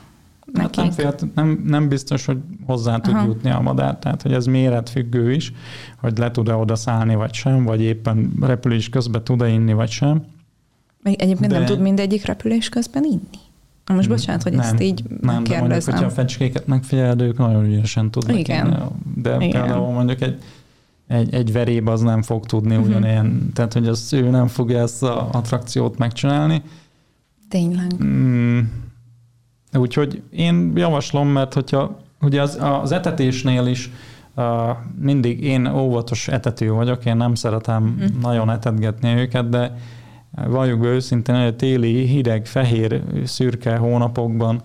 Hát 0.54 0.76
nem, 0.76 0.92
félt, 0.92 1.36
nem, 1.36 1.64
nem 1.66 1.88
biztos, 1.88 2.26
hogy 2.26 2.38
hozzá 2.66 2.98
tud 3.00 3.14
Aha. 3.14 3.26
jutni 3.26 3.50
a 3.50 3.62
madár, 3.62 3.98
tehát 3.98 4.22
hogy 4.22 4.34
ez 4.34 4.46
méretfüggő 4.46 5.32
is, 5.32 5.54
hogy 5.98 6.18
le 6.18 6.32
tud-e 6.32 6.56
oda 6.56 6.76
szállni, 6.76 7.16
vagy 7.16 7.34
sem, 7.34 7.64
vagy 7.64 7.82
éppen 7.82 8.34
repülés 8.42 8.90
közben 8.90 9.24
tud-e 9.24 9.48
inni, 9.48 9.74
vagy 9.74 9.90
sem. 9.90 10.26
Még 11.04 11.22
egyébként 11.22 11.52
de... 11.52 11.58
nem 11.58 11.68
tud 11.68 11.80
mindegyik 11.80 12.26
repülés 12.26 12.70
közben 12.70 13.04
inni? 13.04 13.46
Most 13.96 14.10
bocsánat, 14.10 14.44
hogy 14.44 14.52
nem, 14.52 14.62
ezt 14.62 14.82
így 14.82 15.04
nem, 15.22 15.44
de 15.44 15.60
mondjuk, 15.60 15.84
hogyha 15.84 16.06
a 16.06 16.10
fecskéket 16.10 16.68
megfigyeled, 16.68 17.22
ők 17.22 17.38
nagyon 17.38 17.66
ügyesen 17.66 18.12
tudnak 18.12 18.38
Igen. 18.38 18.66
Inni. 18.66 18.78
De 19.16 19.36
Igen. 19.36 19.50
például 19.50 19.92
mondjuk 19.92 20.22
egy, 20.22 20.42
egy, 21.08 21.34
egy 21.34 21.52
veréb 21.52 21.88
az 21.88 22.02
nem 22.02 22.22
fog 22.22 22.46
tudni 22.46 22.76
uh-huh. 22.76 22.90
ugyanilyen, 22.90 23.50
tehát 23.54 23.74
hogy 23.74 23.88
az 23.88 24.14
ő 24.14 24.30
nem 24.30 24.48
fogja 24.48 24.80
ezt 24.80 25.04
az 25.04 25.10
attrakciót 25.32 25.98
megcsinálni. 25.98 26.62
Tényleg. 27.50 28.04
Mm, 28.04 28.60
Úgyhogy 29.78 30.24
én 30.32 30.72
javaslom, 30.76 31.28
mert 31.28 31.54
hogyha 31.54 31.98
ugye 32.22 32.42
az, 32.42 32.58
az 32.62 32.92
etetésnél 32.92 33.66
is 33.66 33.92
uh, 34.36 34.44
mindig 35.00 35.44
én 35.44 35.68
óvatos 35.68 36.28
etető 36.28 36.72
vagyok, 36.72 37.06
én 37.06 37.18
nem 37.18 37.36
szeretem 37.36 37.84
mm. 37.84 38.20
nagyon 38.22 38.50
etetgetni 38.50 39.14
őket, 39.14 39.50
de 39.50 39.78
valljuk 40.48 40.80
be 40.80 40.88
őszintén, 40.88 41.36
hogy 41.36 41.48
a 41.48 41.56
téli, 41.56 42.06
hideg, 42.06 42.46
fehér, 42.46 43.04
szürke 43.26 43.78
hónapokban 43.78 44.62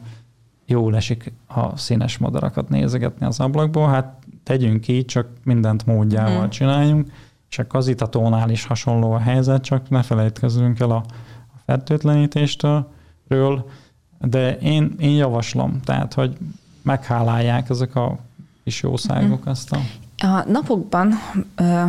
jól 0.67 0.97
esik 0.97 1.33
a 1.47 1.77
színes 1.77 2.19
madarakat 2.19 2.69
nézegetni 2.69 3.27
az 3.27 3.41
ablakból. 3.41 3.89
Hát 3.89 4.19
tegyünk 4.43 4.89
így, 4.89 5.05
csak 5.05 5.27
mindent 5.45 5.87
módjával 5.87 6.47
mm. 6.47 6.49
csináljunk. 6.49 7.11
Csak 7.49 7.75
az 7.75 7.89
itatónál 7.89 8.51
is 8.51 8.67
hasonló 8.67 9.13
a 9.13 9.19
helyzet, 9.19 9.63
csak 9.63 9.89
ne 9.89 10.03
felejtkezzünk 10.03 10.81
el 10.81 10.91
a, 10.91 11.05
a 11.47 11.59
fertőtlenítéstől 11.67 12.89
de 14.23 14.57
én, 14.59 14.95
én 14.99 15.17
javaslom, 15.17 15.81
tehát, 15.85 16.15
hogy 16.15 16.37
meghálálják 16.83 17.71
ezek 17.71 17.97
a 17.97 18.19
kis 18.65 18.83
jószágok 18.83 19.39
uh-huh. 19.39 19.53
ezt 19.53 19.73
a... 19.73 19.79
A 20.25 20.45
napokban, 20.51 21.13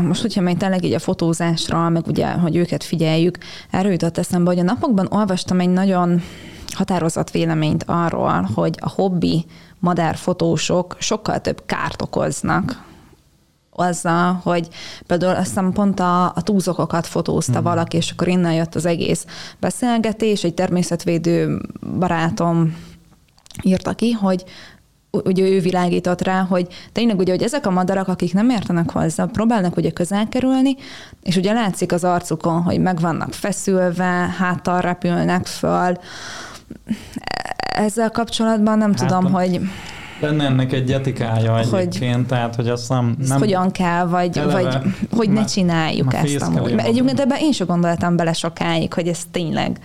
most 0.08 0.22
hogyha 0.22 0.42
még 0.42 0.58
tényleg 0.58 0.84
így 0.84 0.94
a 0.94 1.00
fotózásra, 1.00 1.90
meg 1.90 2.08
ugye, 2.08 2.32
hogy 2.32 2.56
őket 2.56 2.84
figyeljük, 2.84 3.38
erről 3.70 3.92
jutott 3.92 4.18
eszembe, 4.18 4.50
hogy 4.50 4.60
a 4.60 4.64
napokban 4.64 5.08
olvastam 5.10 5.60
egy 5.60 5.70
nagyon 5.70 6.22
határozott 6.68 7.32
véleményt 7.32 7.84
arról, 7.88 8.50
hogy 8.54 8.78
a 8.80 8.90
hobbi 8.90 9.46
madárfotósok 9.80 10.96
sokkal 11.00 11.42
több 11.42 11.64
kárt 11.66 12.02
okoznak 12.02 12.84
azzal, 13.76 14.40
hogy 14.44 14.68
például 15.08 15.36
azt 15.36 15.48
hiszem 15.48 15.72
pont 15.72 16.00
a, 16.00 16.26
a 16.26 16.42
túzokokat 16.44 17.08
fotózta 17.08 17.60
mm. 17.60 17.64
valaki, 17.64 17.98
és 17.98 18.12
akkor 18.12 18.28
innen 18.28 18.54
jött 18.54 18.76
az 18.76 18.86
egész 18.86 19.26
beszélgetés, 19.60 20.44
egy 20.44 20.54
természetvédő 20.54 21.62
barátom 22.00 22.76
írta 23.62 23.94
ki, 23.94 24.12
hogy 24.12 24.44
ugye 25.24 25.44
ő 25.44 25.60
világított 25.60 26.22
rá, 26.22 26.42
hogy 26.42 26.68
tényleg 26.92 27.20
ugye, 27.20 27.32
hogy 27.32 27.44
ezek 27.44 27.66
a 27.66 27.72
madarak, 27.72 28.08
akik 28.08 28.34
nem 28.34 28.50
értenek 28.50 28.92
hozzá, 28.92 29.26
próbálnak 29.26 29.78
ugye 29.78 29.92
közel 29.92 30.30
kerülni, 30.30 30.76
és 31.24 31.36
ugye 31.36 31.54
látszik 31.54 31.92
az 31.92 32.04
arcukon, 32.04 32.62
hogy 32.62 32.80
meg 32.80 33.00
vannak 33.00 33.34
feszülve, 33.34 34.36
háttal 34.38 34.82
repülnek 34.82 35.46
föl. 35.46 35.98
Ezzel 37.58 38.12
kapcsolatban 38.12 38.78
nem 38.78 38.94
hát, 38.94 39.08
tudom, 39.08 39.32
hogy... 39.32 39.60
Lenne 40.24 40.46
ennek 40.46 40.74
egy 40.74 40.92
etikája 40.92 41.54
hogy, 41.54 41.80
egyébként, 41.80 42.28
tehát 42.28 42.56
hogy 42.56 42.68
azt 42.68 42.90
nem... 42.90 43.16
nem 43.28 43.40
hogyan 43.40 43.72
kell, 43.72 44.06
vagy, 44.06 44.38
eleve, 44.38 44.62
vagy 44.62 44.78
hogy 45.12 45.30
ne 45.30 45.46
csináljuk 45.46 46.14
ezt 46.14 46.42
amúgy. 46.42 46.74
Mert 46.76 46.88
egyébként 46.88 47.20
ebben 47.20 47.38
én 47.40 47.52
sem 47.52 47.68
gondoltam 47.68 48.16
bele 48.16 48.34
sokáig, 48.34 48.94
hogy 48.94 49.08
ez 49.08 49.20
tényleg... 49.32 49.80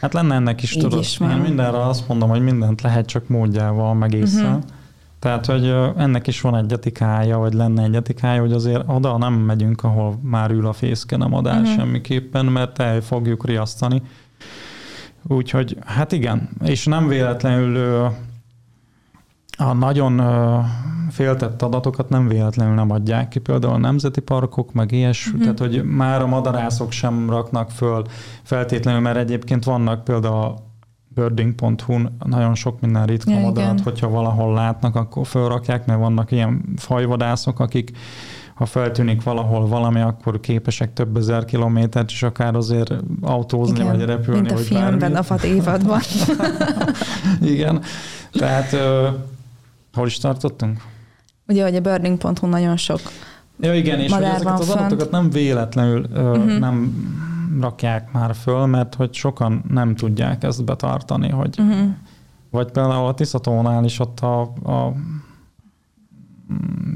Hát 0.00 0.12
lenne 0.12 0.34
ennek 0.34 0.62
is, 0.62 0.70
tudod. 0.70 1.00
Is 1.00 1.20
én 1.20 1.26
mindenre 1.28 1.86
azt 1.86 2.08
mondom, 2.08 2.28
hogy 2.28 2.42
mindent 2.42 2.80
lehet 2.80 3.06
csak 3.06 3.28
módjával, 3.28 3.94
meg 3.94 4.12
észre. 4.12 4.46
Uh-huh. 4.46 4.62
Tehát, 5.18 5.46
hogy 5.46 5.74
ennek 5.96 6.26
is 6.26 6.40
van 6.40 6.56
egy 6.56 6.72
etikája, 6.72 7.38
vagy 7.38 7.52
lenne 7.52 7.82
egy 7.82 7.94
etikája, 7.94 8.40
hogy 8.40 8.52
azért 8.52 8.82
oda 8.86 9.18
nem 9.18 9.32
megyünk, 9.32 9.84
ahol 9.84 10.18
már 10.22 10.50
ül 10.50 10.66
a 10.66 10.72
fészke, 10.72 11.16
nem 11.16 11.34
adás 11.34 11.60
uh-huh. 11.60 11.74
semmiképpen, 11.74 12.44
mert 12.44 12.78
el 12.78 13.00
fogjuk 13.00 13.46
riasztani. 13.46 14.02
Úgyhogy, 15.28 15.76
hát 15.84 16.12
igen, 16.12 16.48
és 16.64 16.84
nem 16.86 17.08
véletlenül 17.08 18.10
a 19.56 19.72
nagyon 19.72 20.22
féltett 21.10 21.62
adatokat 21.62 22.08
nem 22.08 22.28
véletlenül 22.28 22.74
nem 22.74 22.90
adják 22.90 23.28
ki, 23.28 23.38
például 23.38 23.74
a 23.74 23.78
nemzeti 23.78 24.20
parkok, 24.20 24.72
meg 24.72 24.92
ilyes, 24.92 25.26
uh-huh. 25.26 25.42
tehát 25.42 25.58
hogy 25.58 25.84
már 25.84 26.22
a 26.22 26.26
madarászok 26.26 26.92
sem 26.92 27.30
raknak 27.30 27.70
föl 27.70 28.04
feltétlenül, 28.42 29.00
mert 29.00 29.16
egyébként 29.16 29.64
vannak 29.64 30.04
például 30.04 30.34
a 30.34 30.54
birding.hu-n 31.08 32.16
nagyon 32.24 32.54
sok 32.54 32.80
minden 32.80 33.06
ritka 33.06 33.30
ja, 33.30 33.38
madarat, 33.38 33.72
igen. 33.72 33.84
hogyha 33.84 34.08
valahol 34.08 34.54
látnak, 34.54 34.96
akkor 34.96 35.26
fölrakják, 35.26 35.86
mert 35.86 35.98
vannak 35.98 36.30
ilyen 36.30 36.62
fajvadászok, 36.76 37.60
akik 37.60 37.96
ha 38.54 38.66
feltűnik 38.66 39.22
valahol 39.22 39.66
valami, 39.66 40.00
akkor 40.00 40.40
képesek 40.40 40.92
több 40.92 41.16
ezer 41.16 41.44
kilométert 41.44 42.10
is 42.10 42.22
akár 42.22 42.54
azért 42.54 42.92
autózni, 43.20 43.80
Igen, 43.80 43.96
vagy 43.96 44.04
repülni. 44.04 44.40
Mint 44.40 44.52
a 44.52 44.54
vagy 44.54 44.64
filmben, 44.64 45.12
bármi. 45.12 45.42
a 45.42 45.46
évadban. 45.46 46.00
Igen, 47.54 47.80
tehát 48.32 48.76
hol 49.94 50.06
is 50.06 50.18
tartottunk? 50.18 50.82
Ugye, 51.48 51.62
hogy 51.62 51.76
a 51.76 51.80
burning.hu 51.80 52.46
nagyon 52.46 52.76
sok 52.76 53.00
Ja 53.60 53.74
igen, 53.74 54.00
és 54.00 54.12
hogy 54.12 54.22
ezeket 54.22 54.58
az 54.58 54.70
adatokat 54.70 55.10
nem 55.10 55.30
véletlenül 55.30 56.06
uh-huh. 56.12 56.58
nem 56.58 56.94
rakják 57.60 58.12
már 58.12 58.34
föl, 58.34 58.66
mert 58.66 58.94
hogy 58.94 59.14
sokan 59.14 59.64
nem 59.68 59.94
tudják 59.94 60.44
ezt 60.44 60.64
betartani, 60.64 61.28
hogy 61.28 61.60
uh-huh. 61.60 61.88
vagy 62.50 62.70
például 62.70 63.06
a 63.06 63.14
Tiszatónál 63.14 63.84
is 63.84 63.98
ott 63.98 64.20
a, 64.20 64.40
a 64.42 64.92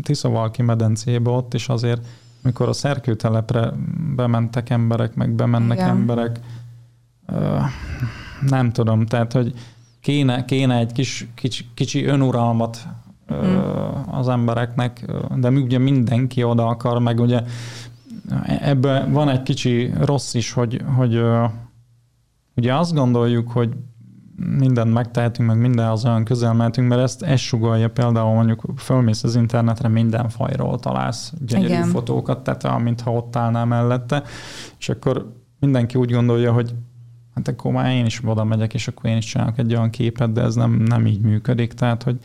Tiszavalki 0.02 0.62
medencébe 0.62 1.30
ott 1.30 1.54
is 1.54 1.68
azért, 1.68 2.06
mikor 2.42 2.68
a 2.68 2.72
szerkőtelepre 2.72 3.72
bementek 4.16 4.70
emberek, 4.70 5.14
meg 5.14 5.30
bemennek 5.30 5.78
Igen. 5.78 5.88
emberek, 5.88 6.40
nem 8.40 8.72
tudom, 8.72 9.06
tehát, 9.06 9.32
hogy 9.32 9.52
kéne, 10.00 10.44
kéne 10.44 10.76
egy 10.76 10.92
kis, 10.92 11.28
kicsi, 11.34 11.64
kicsi 11.74 12.04
önuralmat 12.04 12.88
hmm. 13.26 13.60
az 14.10 14.28
embereknek, 14.28 15.04
de 15.36 15.48
ugye 15.48 15.78
mindenki 15.78 16.42
oda 16.42 16.66
akar, 16.66 16.98
meg 16.98 17.20
ugye 17.20 17.42
ebben 18.46 19.12
van 19.12 19.28
egy 19.28 19.42
kicsi 19.42 19.92
rossz 20.00 20.34
is, 20.34 20.52
hogy, 20.52 20.82
hogy 20.96 21.22
ugye 22.54 22.74
azt 22.74 22.94
gondoljuk, 22.94 23.50
hogy 23.50 23.70
mindent 24.36 24.92
megtehetünk, 24.92 25.48
meg 25.48 25.58
minden 25.58 25.86
az 25.86 26.04
olyan 26.04 26.24
közel 26.24 26.52
mehetünk, 26.52 26.88
mert 26.88 27.00
ezt, 27.00 27.22
ezt 27.22 27.42
sugalja 27.42 27.90
például 27.90 28.34
mondjuk 28.34 28.62
fölmész 28.76 29.24
az 29.24 29.36
internetre, 29.36 29.88
minden 29.88 30.28
fajról 30.28 30.78
találsz 30.78 31.32
gyönyörű 31.46 31.72
Igen. 31.72 31.88
fotókat, 31.88 32.42
tehát 32.42 32.82
mintha 32.82 33.12
ott 33.12 33.36
állnál 33.36 33.64
mellette, 33.64 34.22
és 34.78 34.88
akkor 34.88 35.32
mindenki 35.60 35.98
úgy 35.98 36.10
gondolja, 36.10 36.52
hogy 36.52 36.74
hát 37.38 37.48
akkor 37.48 37.72
már 37.72 37.90
én 37.92 38.06
is 38.06 38.20
oda 38.24 38.44
megyek, 38.44 38.74
és 38.74 38.88
akkor 38.88 39.10
én 39.10 39.16
is 39.16 39.24
csinálok 39.24 39.58
egy 39.58 39.74
olyan 39.74 39.90
képet, 39.90 40.32
de 40.32 40.42
ez 40.42 40.54
nem, 40.54 40.70
nem 40.72 41.06
így 41.06 41.20
működik, 41.20 41.72
tehát 41.72 42.02
hogy 42.02 42.18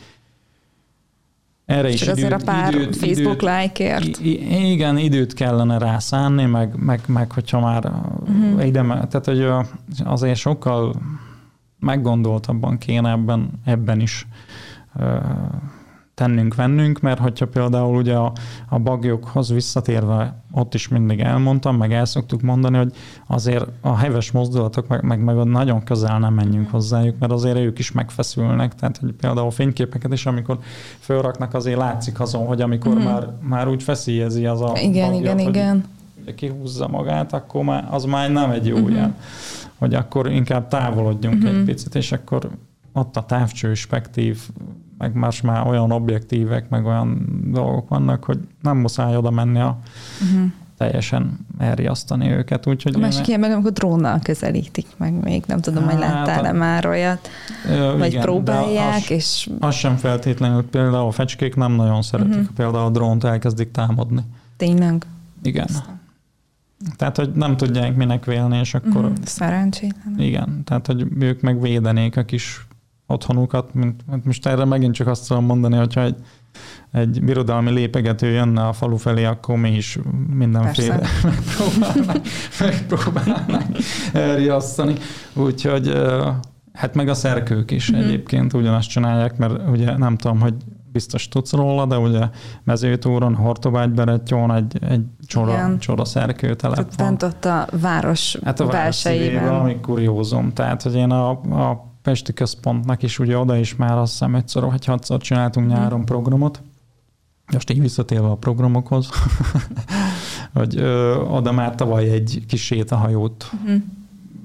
erre 1.64 1.88
is 1.88 2.02
időt, 2.02 2.32
a 2.32 2.36
pár 2.44 2.74
időt, 2.74 2.96
Facebook 2.96 3.42
like-ért. 3.42 4.20
Igen, 4.20 4.98
időt 4.98 5.34
kellene 5.34 5.78
rászánni, 5.78 6.44
meg, 6.44 6.74
meg, 6.76 7.00
meg 7.06 7.32
hogyha 7.32 7.60
már 7.60 7.84
uh-huh. 7.84 8.66
ide, 8.66 8.80
tehát 8.82 9.24
hogy 9.24 9.46
azért 10.04 10.38
sokkal 10.38 10.94
meggondoltabban 11.80 12.78
kéne 12.78 13.10
ebben, 13.10 13.50
ebben 13.64 14.00
is 14.00 14.26
tennünk, 16.14 16.54
vennünk, 16.54 17.00
mert 17.00 17.18
hogyha 17.18 17.46
például 17.46 17.96
ugye 17.96 18.14
a, 18.14 18.32
a 18.68 18.78
bagyokhoz 18.78 19.52
visszatérve 19.52 20.42
ott 20.52 20.74
is 20.74 20.88
mindig 20.88 21.20
elmondtam, 21.20 21.76
meg 21.76 21.92
el 21.92 22.04
szoktuk 22.04 22.40
mondani, 22.40 22.76
hogy 22.76 22.92
azért 23.26 23.66
a 23.80 23.96
heves 23.96 24.30
mozdulatok, 24.30 24.88
meg, 24.88 25.02
meg, 25.02 25.20
meg 25.20 25.36
nagyon 25.36 25.84
közel 25.84 26.18
nem 26.18 26.34
menjünk 26.34 26.70
hozzájuk, 26.70 27.18
mert 27.18 27.32
azért 27.32 27.56
ők 27.56 27.78
is 27.78 27.92
megfeszülnek, 27.92 28.74
tehát 28.74 28.96
hogy 28.96 29.12
például 29.12 29.46
a 29.46 29.50
fényképeket 29.50 30.12
is, 30.12 30.26
amikor 30.26 30.58
felraknak, 30.98 31.54
azért 31.54 31.78
látszik 31.78 32.20
azon, 32.20 32.46
hogy 32.46 32.60
amikor 32.60 32.94
mm. 32.94 33.02
már, 33.02 33.28
már 33.40 33.68
úgy 33.68 33.82
feszélyezi 33.82 34.46
az 34.46 34.60
a 34.60 34.72
Igen, 34.82 35.08
bagyot, 35.08 35.22
igen, 35.22 35.38
hogy 35.38 35.48
igen. 35.48 35.84
kihúzza 36.34 36.88
magát, 36.88 37.32
akkor 37.32 37.64
már, 37.64 37.88
az 37.90 38.04
már 38.04 38.30
nem 38.30 38.50
egy 38.50 38.66
jó 38.66 38.76
mm-hmm. 38.76 38.94
jel, 38.94 39.16
hogy 39.78 39.94
akkor 39.94 40.30
inkább 40.30 40.68
távolodjunk 40.68 41.44
mm-hmm. 41.44 41.58
egy 41.58 41.64
picit, 41.64 41.94
és 41.94 42.12
akkor 42.12 42.50
ott 42.92 43.16
a 43.16 43.24
távcső 43.24 43.74
spektív 43.74 44.38
meg 45.04 45.14
más 45.14 45.40
már 45.40 45.66
olyan 45.66 45.90
objektívek, 45.90 46.68
meg 46.68 46.86
olyan 46.86 47.26
dolgok 47.52 47.88
vannak, 47.88 48.24
hogy 48.24 48.38
nem 48.62 48.76
muszáj 48.76 49.16
oda 49.16 49.30
menni 49.30 49.60
a 49.60 49.78
uh-huh. 50.22 50.50
teljesen 50.78 51.46
elriasztani 51.58 52.30
őket. 52.30 52.66
Úgyhogy 52.66 52.94
a 52.94 52.98
másik 52.98 53.28
ilyen 53.28 53.40
meg, 53.40 53.50
amikor 53.52 53.72
drónnal 53.72 54.20
közelítik 54.22 54.86
meg, 54.96 55.12
még 55.12 55.44
nem 55.46 55.60
tudom, 55.60 55.84
hogy 55.84 56.02
hát, 56.02 56.26
láttál-e 56.26 56.52
már 56.52 56.86
olyat, 56.86 57.28
ö, 57.68 57.98
vagy 57.98 58.10
igen, 58.10 58.22
próbálják, 58.22 59.02
az, 59.02 59.10
és... 59.10 59.50
Az 59.60 59.74
sem 59.74 59.96
feltétlenül, 59.96 60.64
például 60.68 61.06
a 61.06 61.10
fecskék 61.10 61.54
nem 61.54 61.72
nagyon 61.72 62.02
szeretik, 62.02 62.40
uh-huh. 62.40 62.56
például 62.56 62.84
a 62.84 62.90
drónt 62.90 63.24
elkezdik 63.24 63.70
támadni. 63.70 64.22
Tényleg? 64.56 65.06
Igen. 65.42 65.66
Aztán. 65.68 66.00
Tehát, 66.96 67.16
hogy 67.16 67.32
nem 67.32 67.56
tudják 67.56 67.96
minek 67.96 68.24
vélni, 68.24 68.58
és 68.58 68.74
akkor... 68.74 69.08
Mm, 69.08 69.12
szerencsétlen. 69.24 70.14
Igen, 70.18 70.62
tehát, 70.64 70.86
hogy 70.86 71.06
ők 71.18 71.40
meg 71.40 71.60
védenék 71.60 72.16
a 72.16 72.22
kis 72.22 72.66
otthonukat, 73.06 73.74
mint, 73.74 74.04
mint 74.10 74.24
most 74.24 74.46
erre 74.46 74.64
megint 74.64 74.94
csak 74.94 75.06
azt 75.06 75.28
tudom 75.28 75.44
mondani, 75.44 75.76
hogyha 75.76 76.02
egy, 76.02 76.16
egy 76.92 77.24
birodalmi 77.24 77.70
lépegető 77.70 78.26
jönne 78.26 78.66
a 78.66 78.72
falu 78.72 78.96
felé, 78.96 79.24
akkor 79.24 79.56
mi 79.56 79.70
is 79.70 79.98
mindenféle 80.28 81.00
megpróbálnak, 81.22 82.26
megpróbálnak 82.60 83.62
elriasztani. 84.12 84.94
Úgyhogy 85.32 85.92
hát 86.72 86.94
meg 86.94 87.08
a 87.08 87.14
szerkők 87.14 87.70
is 87.70 87.92
mm-hmm. 87.92 88.02
egyébként 88.02 88.52
ugyanazt 88.52 88.88
csinálják, 88.88 89.36
mert 89.36 89.68
ugye 89.68 89.96
nem 89.96 90.16
tudom, 90.16 90.40
hogy 90.40 90.54
biztos 90.92 91.28
tudsz 91.28 91.52
róla, 91.52 91.86
de 91.86 91.98
ugye 91.98 92.28
mezőtúron, 92.64 93.34
Hortobágy 93.34 93.90
Berettyón 93.90 94.54
egy, 94.54 94.78
egy 94.88 95.02
csora, 95.26 95.76
csora 95.78 96.04
szerkőtelep 96.04 96.96
van. 96.96 97.16
ott 97.22 97.44
a 97.44 97.66
város 97.80 98.38
hát 98.44 98.60
a 98.60 98.66
belsejében. 98.66 99.48
valami 99.48 99.80
kuriózum. 99.80 100.52
Tehát, 100.52 100.82
hogy 100.82 100.94
én 100.94 101.10
a, 101.10 101.30
a 101.30 101.93
Pesti 102.04 102.32
Központnak 102.32 103.02
is 103.02 103.18
ugye 103.18 103.38
oda 103.38 103.56
is 103.56 103.76
már 103.76 103.98
azt 103.98 104.12
hiszem 104.12 104.34
ötször 104.34 104.64
vagy 104.64 104.84
hatszor 104.84 105.20
csináltunk 105.20 105.68
nyáron 105.68 106.00
mm. 106.00 106.04
programot. 106.04 106.62
Most 107.52 107.70
így 107.70 107.80
visszatérve 107.80 108.26
a 108.26 108.36
programokhoz, 108.36 109.08
hogy 110.52 110.76
ö, 110.76 111.16
oda 111.16 111.52
már 111.52 111.74
tavaly 111.74 112.10
egy 112.10 112.44
kis 112.48 112.64
sétahajót 112.64 113.50
mm. 113.68 113.76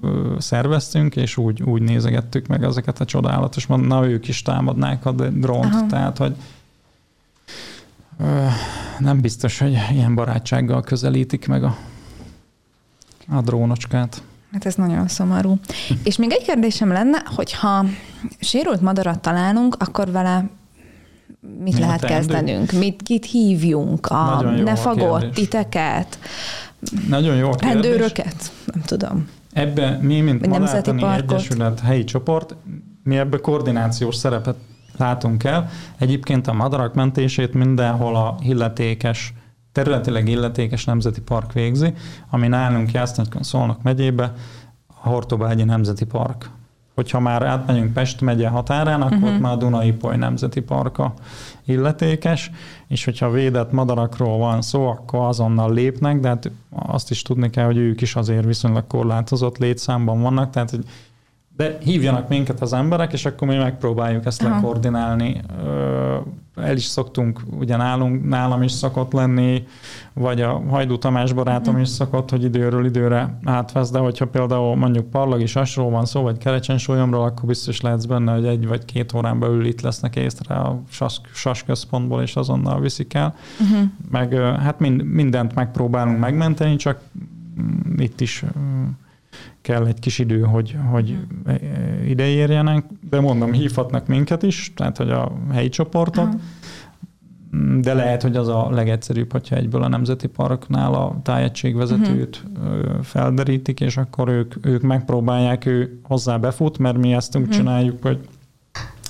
ö, 0.02 0.36
szerveztünk, 0.38 1.15
és 1.15 1.38
úgy, 1.38 1.62
úgy 1.63 1.82
nézegettük 1.82 2.48
meg 2.48 2.63
ezeket 2.63 3.00
a 3.00 3.06
csodálatos, 3.06 3.65
na 3.67 4.08
ők 4.08 4.28
is 4.28 4.41
támadnák 4.41 5.06
a 5.06 5.12
drónt, 5.12 5.74
Aha. 5.74 5.86
tehát 5.86 6.17
hogy 6.17 6.36
ö, 8.19 8.45
nem 9.00 9.22
biztos, 9.22 9.60
hogy 9.60 9.78
ilyen 9.91 10.15
barátsággal 10.15 10.82
közelítik 10.82 11.48
meg 11.48 11.63
a, 11.63 11.78
a 13.28 13.41
drónocskát. 13.41 14.24
Hát 14.51 14.65
ez 14.65 14.75
nagyon 14.75 15.07
szomorú. 15.07 15.59
És 16.03 16.17
még 16.17 16.31
egy 16.31 16.43
kérdésem 16.43 16.91
lenne, 16.91 17.23
hogyha 17.35 17.85
sérült 18.39 18.81
madarat 18.81 19.19
találunk, 19.19 19.75
akkor 19.79 20.12
vele 20.12 20.49
mit 21.59 21.73
Mi 21.73 21.79
lehet 21.79 22.05
kezdenünk? 22.05 22.71
Mit, 22.71 23.01
kit 23.01 23.25
hívjunk? 23.25 24.05
A, 24.05 24.41
ne 24.41 24.75
fagott 24.75 25.33
titeket? 25.33 26.19
Nagyon 27.07 27.35
jó 27.35 27.49
a 27.49 27.55
Rendőröket? 27.62 28.51
Nem 28.65 28.81
tudom. 28.81 29.27
Ebbe 29.53 29.97
mi, 30.01 30.19
mint 30.21 30.47
Madártani 30.47 31.03
Egyesület 31.03 31.79
helyi 31.79 32.03
csoport, 32.03 32.55
mi 33.03 33.17
ebbe 33.17 33.38
koordinációs 33.38 34.15
szerepet 34.15 34.55
látunk 34.97 35.43
el. 35.43 35.69
Egyébként 35.97 36.47
a 36.47 36.53
madarak 36.53 36.93
mentését 36.93 37.53
mindenhol 37.53 38.15
a 38.15 38.38
illetékes 38.41 39.33
területileg 39.71 40.27
illetékes 40.27 40.86
nemzeti 40.86 41.21
park 41.21 41.53
végzi, 41.53 41.93
ami 42.29 42.47
nálunk 42.47 42.91
Jászlánykon 42.91 43.43
Szolnok 43.43 43.82
megyébe 43.82 44.34
a 44.88 45.10
Hortobágyi 45.10 45.63
Nemzeti 45.63 46.05
Park. 46.05 46.49
Hogyha 46.95 47.19
már 47.19 47.43
átmegyünk 47.43 47.93
Pest 47.93 48.21
megye 48.21 48.47
határán, 48.47 49.01
akkor 49.01 49.17
uh-huh. 49.17 49.39
már 49.39 49.53
a 49.53 49.55
Dunai-Poly 49.55 50.15
Nemzeti 50.15 50.62
Parka 50.62 51.13
illetékes, 51.65 52.51
és 52.88 53.05
hogyha 53.05 53.29
védett 53.29 53.71
madarakról 53.71 54.38
van 54.38 54.62
szó, 54.62 54.88
akkor 54.88 55.19
azonnal 55.19 55.73
lépnek, 55.73 56.19
de 56.19 56.27
hát 56.27 56.51
azt 56.69 57.12
is 57.12 57.21
tudni 57.21 57.49
kell, 57.49 57.65
hogy 57.65 57.77
ők 57.77 58.01
is 58.01 58.15
azért 58.15 58.45
viszonylag 58.45 58.88
korlátozott 58.88 59.58
létszámban 59.58 60.21
vannak, 60.21 60.49
tehát 60.49 60.69
hogy 60.69 60.86
de 61.55 61.77
hívjanak 61.82 62.27
minket 62.27 62.62
az 62.62 62.73
emberek, 62.73 63.13
és 63.13 63.25
akkor 63.25 63.47
mi 63.47 63.55
megpróbáljuk 63.55 64.25
ezt 64.25 64.43
Aha. 64.43 64.55
lekoordinálni. 64.55 65.41
El 66.69 66.75
is 66.75 66.84
szoktunk, 66.84 67.41
ugye 67.60 67.75
nálunk, 67.75 68.27
nálam 68.27 68.62
is 68.62 68.71
szokott 68.71 69.12
lenni, 69.12 69.63
vagy 70.13 70.41
a 70.41 70.62
Hajdú 70.69 70.97
Tamás 70.97 71.34
barátom 71.34 71.73
uh-huh. 71.73 71.82
is 71.82 71.88
szokott, 71.88 72.29
hogy 72.29 72.43
időről 72.43 72.86
időre 72.86 73.38
átvesz, 73.43 73.91
de 73.91 73.99
hogyha 73.99 74.27
például 74.27 74.75
mondjuk 74.75 75.10
Parlagi 75.10 75.45
Sasról 75.45 75.89
van 75.89 76.05
szó, 76.05 76.21
vagy 76.21 76.38
Kerecsen 76.38 76.77
Sólyomról, 76.77 77.23
akkor 77.23 77.45
biztos 77.45 77.82
lehetsz 77.82 78.05
benne, 78.05 78.34
hogy 78.34 78.45
egy 78.45 78.67
vagy 78.67 78.86
két 78.86 79.13
órán 79.13 79.39
belül 79.39 79.65
itt 79.65 79.82
lesznek 79.82 80.15
észre 80.15 80.55
a 80.55 80.82
SAS, 80.89 81.21
SAS 81.34 81.63
központból, 81.63 82.21
és 82.21 82.36
azonnal 82.36 82.79
viszik 82.79 83.13
el. 83.13 83.36
Uh-huh. 83.60 83.89
Meg 84.12 84.34
hát 84.60 84.79
mind, 84.79 85.03
mindent 85.03 85.55
megpróbálunk 85.55 86.19
megmenteni, 86.19 86.75
csak 86.75 87.01
mm, 87.62 87.97
itt 87.97 88.21
is 88.21 88.43
kell 89.62 89.86
egy 89.86 89.99
kis 89.99 90.19
idő, 90.19 90.41
hogy, 90.41 90.77
hogy 90.91 91.17
ide 92.08 92.27
érjenek, 92.27 92.86
de 93.10 93.19
mondom, 93.19 93.51
hívhatnak 93.51 94.08
minket 94.08 94.43
is, 94.43 94.71
tehát 94.75 94.97
hogy 94.97 95.10
a 95.10 95.32
helyi 95.51 95.69
csoportot, 95.69 96.25
Aha. 96.25 96.39
De 97.81 97.93
lehet, 97.93 98.21
hogy 98.21 98.35
az 98.35 98.47
a 98.47 98.69
legegyszerűbb, 98.69 99.31
hogyha 99.31 99.55
egyből 99.55 99.83
a 99.83 99.88
Nemzeti 99.88 100.27
Parknál 100.27 100.93
a 100.93 101.19
tájegységvezetőt 101.23 102.43
uh-huh. 102.57 103.03
felderítik, 103.03 103.79
és 103.79 103.97
akkor 103.97 104.27
ők, 104.27 104.55
ők 104.62 104.81
megpróbálják, 104.81 105.65
ő 105.65 105.99
hozzá 106.03 106.38
befut, 106.38 106.77
mert 106.77 106.97
mi 106.97 107.13
ezt 107.13 107.35
úgy 107.35 107.41
uh-huh. 107.41 107.57
csináljuk, 107.57 108.01
hogy 108.01 108.19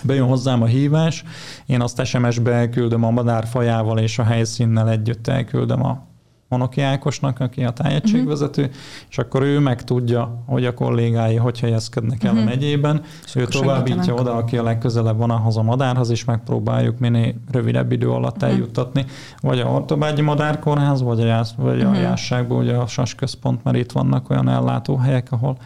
bejön 0.03 0.27
hozzám 0.27 0.61
a 0.61 0.65
hívás, 0.65 1.23
én 1.65 1.81
azt 1.81 2.05
SMS-be 2.05 2.51
elküldöm 2.51 3.03
a 3.03 3.09
madárfajával 3.09 3.97
és 3.97 4.19
a 4.19 4.23
helyszínnel 4.23 4.89
együtt 4.89 5.27
elküldöm 5.27 5.85
a 5.85 6.07
Honoki 6.49 6.81
Ákosnak, 6.81 7.39
aki 7.39 7.63
a 7.63 7.71
tájegységvezető, 7.71 8.61
uh-huh. 8.61 8.77
és 9.09 9.17
akkor 9.17 9.41
ő 9.41 9.59
meg 9.59 9.83
tudja, 9.83 10.43
hogy 10.45 10.65
a 10.65 10.73
kollégái 10.73 11.35
hogy 11.35 11.59
helyezkednek 11.59 12.23
el 12.23 12.31
uh-huh. 12.31 12.47
a 12.47 12.49
megyében. 12.49 13.01
És 13.25 13.35
ő 13.35 13.45
továbbítja 13.45 14.13
oda, 14.13 14.33
aki 14.33 14.57
a 14.57 14.63
legközelebb 14.63 15.17
van 15.17 15.29
ahhoz 15.29 15.57
a 15.57 15.61
madárhoz, 15.61 16.09
és 16.09 16.25
megpróbáljuk 16.25 16.99
minél 16.99 17.33
rövidebb 17.51 17.91
idő 17.91 18.09
alatt 18.09 18.35
uh-huh. 18.35 18.51
eljuttatni, 18.51 19.05
vagy 19.41 19.59
a 19.59 19.65
Ortobágyi 19.65 20.21
Madárkórház, 20.21 21.01
vagy 21.01 21.21
a, 21.21 21.25
jász, 21.25 21.53
vagy 21.57 21.77
uh-huh. 21.77 21.97
a 21.97 21.99
Jásságból, 21.99 22.57
ugye 22.57 22.73
a 22.73 22.87
SAS 22.87 23.15
központ, 23.15 23.63
mert 23.63 23.77
itt 23.77 23.91
vannak 23.91 24.29
olyan 24.29 24.49
ellátóhelyek, 24.49 25.27
ahol 25.31 25.57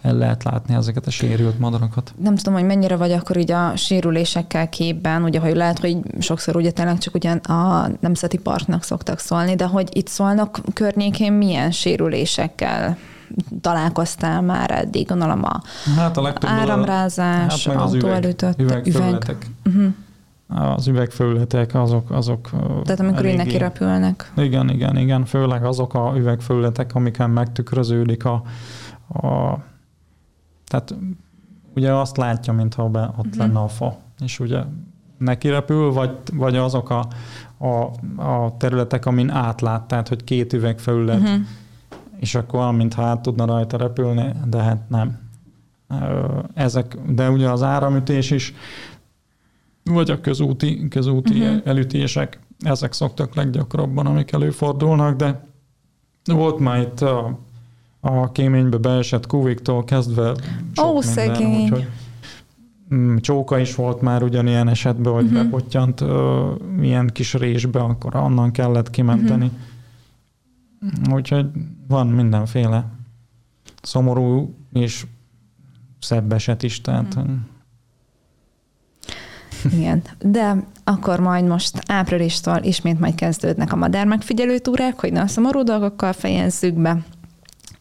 el 0.00 0.14
lehet 0.14 0.44
látni 0.44 0.74
ezeket 0.74 1.06
a 1.06 1.10
sérült 1.10 1.58
madarakat. 1.58 2.14
Nem 2.22 2.36
tudom, 2.36 2.54
hogy 2.54 2.64
mennyire 2.64 2.96
vagy 2.96 3.12
akkor 3.12 3.36
így 3.36 3.50
a 3.50 3.76
sérülésekkel 3.76 4.68
képben, 4.68 5.22
ugye, 5.22 5.40
hogy 5.40 5.56
lehet, 5.56 5.78
hogy 5.78 5.96
sokszor 6.18 6.56
ugye 6.56 6.70
tényleg 6.70 6.98
csak 6.98 7.14
ugyan 7.14 7.36
a 7.36 7.88
Nemzeti 8.00 8.38
Parknak 8.38 8.82
szoktak 8.82 9.18
szólni, 9.18 9.54
de 9.54 9.66
hogy 9.66 9.88
itt 9.92 10.08
szólnak 10.32 10.60
környékén 10.74 11.32
milyen 11.32 11.70
sérülésekkel 11.70 12.96
találkoztál 13.60 14.40
már 14.40 14.70
eddig, 14.70 15.08
gondolom 15.08 15.44
a, 15.44 15.60
hát 15.96 16.16
a 16.16 16.34
áramrázás, 16.40 17.66
hát 17.66 17.76
autóelütött, 17.76 18.60
üveg. 18.60 18.86
üveg. 18.86 19.36
Uh-huh 19.64 19.92
az 20.54 20.86
üvegfelületek 20.86 21.74
azok, 21.74 22.10
azok 22.10 22.50
Tehát 22.84 23.00
amikor 23.00 23.18
eléggé... 23.18 23.36
neki 23.36 23.58
repülnek. 23.58 24.32
Igen, 24.36 24.70
igen, 24.70 24.96
igen. 24.96 25.24
Főleg 25.24 25.64
azok 25.64 25.94
a 25.94 26.12
üvegfelületek, 26.16 26.94
amiken 26.94 27.30
megtükröződik 27.30 28.24
a, 28.24 28.42
a 29.08 29.58
tehát 30.66 30.94
ugye 31.74 31.92
azt 31.92 32.16
látja, 32.16 32.52
mintha 32.52 32.88
be, 32.88 33.00
ott 33.00 33.24
uh-huh. 33.24 33.36
lenne 33.36 33.58
a 33.58 33.68
fa, 33.68 33.96
és 34.24 34.40
ugye 34.40 34.60
neki 35.18 35.48
repül, 35.48 35.92
vagy, 35.92 36.10
vagy 36.32 36.56
azok 36.56 36.90
a, 36.90 37.08
a, 37.62 37.92
a 38.22 38.56
területek, 38.56 39.06
amin 39.06 39.30
átlát, 39.30 39.82
tehát 39.82 40.08
hogy 40.08 40.24
két 40.24 40.52
üvegfelület, 40.52 41.20
uh-huh. 41.20 41.40
és 42.18 42.34
akkor 42.34 42.72
mintha 42.72 43.02
át 43.02 43.20
tudna 43.20 43.44
rajta 43.44 43.76
repülni, 43.76 44.32
de 44.46 44.62
hát 44.62 44.88
nem. 44.88 45.20
Ezek, 46.54 46.96
de 47.08 47.30
ugye 47.30 47.50
az 47.50 47.62
áramütés 47.62 48.30
is, 48.30 48.54
vagy 49.84 50.10
a 50.10 50.20
közúti, 50.20 50.88
közúti 50.88 51.40
uh-huh. 51.40 51.60
elütések, 51.64 52.40
ezek 52.60 52.92
szoktak 52.92 53.34
leggyakrabban, 53.34 54.06
amik 54.06 54.32
előfordulnak, 54.32 55.16
de 55.16 55.44
volt 56.24 56.58
már 56.58 56.80
itt 56.80 57.00
a 57.00 57.38
a 58.04 58.32
kéménybe 58.32 58.76
beesett 58.76 59.26
kuviktól 59.26 59.84
kezdve 59.84 60.30
Ó, 60.30 60.34
oh, 60.82 61.02
szegény. 61.02 61.62
Úgyhogy, 61.62 61.88
Csóka 63.20 63.58
is 63.58 63.74
volt 63.74 64.00
már 64.00 64.22
ugyanilyen 64.22 64.68
esetben, 64.68 65.12
hogy 65.12 65.24
uh-huh. 65.24 65.42
bepottyant 65.42 66.00
uh, 66.00 66.08
ilyen 66.80 67.06
kis 67.06 67.34
résbe, 67.34 67.80
akkor 67.80 68.16
onnan 68.16 68.50
kellett 68.50 68.90
kimenteni. 68.90 69.50
Uh-huh. 70.80 71.14
Úgyhogy 71.14 71.46
van 71.88 72.06
mindenféle 72.06 72.84
szomorú 73.82 74.54
és 74.72 75.06
szebb 76.00 76.32
eset 76.32 76.62
is, 76.62 76.80
tehát... 76.80 77.14
Uh-huh. 77.14 77.34
Igen, 79.72 80.02
de 80.18 80.64
akkor 80.84 81.20
majd 81.20 81.46
most 81.46 81.82
áprilistól 81.86 82.58
ismét 82.62 83.00
majd 83.00 83.14
kezdődnek 83.14 83.72
a 83.72 83.76
madár 83.76 84.06
megfigyelő 84.06 84.58
túrák, 84.58 85.00
hogy 85.00 85.12
ne 85.12 85.20
a 85.20 85.26
szomorú 85.26 85.62
dolgokkal 85.62 86.12
fejezzük 86.12 86.74
be 86.74 87.02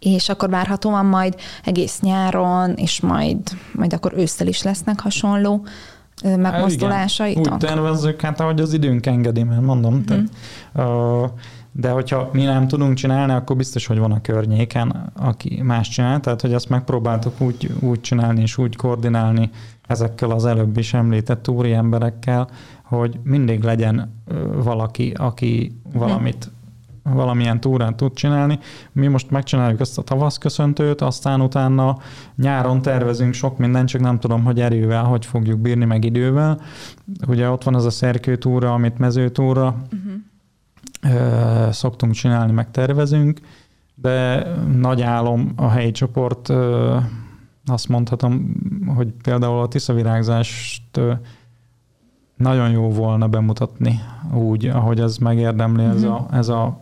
és 0.01 0.29
akkor 0.29 0.49
várhatóan 0.49 1.05
majd 1.05 1.35
egész 1.63 1.99
nyáron, 1.99 2.73
és 2.73 3.01
majd, 3.01 3.37
majd 3.71 3.93
akkor 3.93 4.13
ősszel 4.15 4.47
is 4.47 4.61
lesznek 4.61 4.99
hasonló 4.99 5.65
megmozdulásaitok? 6.23 7.53
Úgy 7.53 7.57
tervezzük, 7.59 8.21
hát 8.21 8.39
ahogy 8.39 8.61
az 8.61 8.73
időnk 8.73 9.05
engedi, 9.05 9.43
mert 9.43 9.61
mondom, 9.61 9.95
mm. 9.95 10.03
tehát, 10.03 10.29
uh, 10.73 11.29
de 11.71 11.89
hogyha 11.89 12.29
mi 12.33 12.43
nem 12.43 12.67
tudunk 12.67 12.93
csinálni, 12.93 13.33
akkor 13.33 13.55
biztos, 13.55 13.85
hogy 13.85 13.97
van 13.97 14.11
a 14.11 14.21
környéken, 14.21 15.11
aki 15.15 15.61
más 15.63 15.89
csinál, 15.89 16.19
tehát 16.19 16.41
hogy 16.41 16.53
azt 16.53 16.69
megpróbáltuk 16.69 17.41
úgy, 17.41 17.71
úgy 17.79 18.01
csinálni 18.01 18.41
és 18.41 18.57
úgy 18.57 18.75
koordinálni 18.75 19.49
ezekkel 19.87 20.31
az 20.31 20.45
előbb 20.45 20.77
is 20.77 20.93
említett 20.93 21.47
úri 21.47 21.73
emberekkel, 21.73 22.49
hogy 22.83 23.19
mindig 23.23 23.63
legyen 23.63 24.21
valaki, 24.53 25.13
aki 25.17 25.79
mhm. 25.83 25.97
valamit 25.97 26.51
valamilyen 27.03 27.59
túrát 27.59 27.95
tud 27.95 28.13
csinálni. 28.13 28.59
Mi 28.91 29.07
most 29.07 29.31
megcsináljuk 29.31 29.79
ezt 29.79 29.97
a 29.97 30.01
tavaszköszöntőt, 30.01 31.01
aztán 31.01 31.41
utána 31.41 31.97
nyáron 32.35 32.81
tervezünk 32.81 33.33
sok 33.33 33.57
mindent, 33.57 33.87
csak 33.87 34.01
nem 34.01 34.19
tudom, 34.19 34.43
hogy 34.43 34.59
erővel, 34.59 35.03
hogy 35.03 35.25
fogjuk 35.25 35.59
bírni 35.59 35.85
meg 35.85 36.05
idővel. 36.05 36.61
Ugye 37.27 37.49
ott 37.49 37.63
van 37.63 37.75
az 37.75 37.85
a 37.85 37.89
szerkőtúra, 37.89 38.73
amit 38.73 38.97
mezőtúra 38.97 39.75
uh-huh. 41.03 41.71
szoktunk 41.71 42.13
csinálni, 42.13 42.51
meg 42.51 42.71
tervezünk, 42.71 43.39
de 43.95 44.45
nagy 44.77 45.01
álom 45.01 45.53
a 45.55 45.67
helyi 45.67 45.91
csoport, 45.91 46.53
azt 47.65 47.87
mondhatom, 47.87 48.55
hogy 48.95 49.07
például 49.23 49.59
a 49.59 49.67
tiszavirágzást 49.67 50.99
nagyon 52.35 52.69
jó 52.69 52.89
volna 52.89 53.27
bemutatni 53.27 53.99
úgy, 54.33 54.65
ahogy 54.65 54.99
ez 54.99 55.17
megérdemli 55.17 55.83
uh-huh. 55.83 55.97
ez, 55.97 56.03
a, 56.03 56.27
ez 56.31 56.47
a 56.49 56.81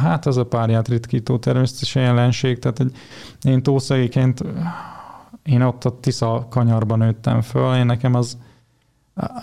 hát 0.00 0.26
ez 0.26 0.36
a 0.36 0.44
párját 0.46 0.88
ritkító 0.88 1.38
természetes 1.38 1.94
jelenség, 1.94 2.58
tehát 2.58 2.80
egy, 2.80 2.96
én 3.42 3.62
tószaiként 3.62 4.44
én 5.42 5.62
ott 5.62 5.84
a 5.84 6.00
Tisza 6.00 6.46
kanyarban 6.50 6.98
nőttem 6.98 7.40
föl, 7.40 7.74
én 7.74 7.86
nekem 7.86 8.14
az 8.14 8.38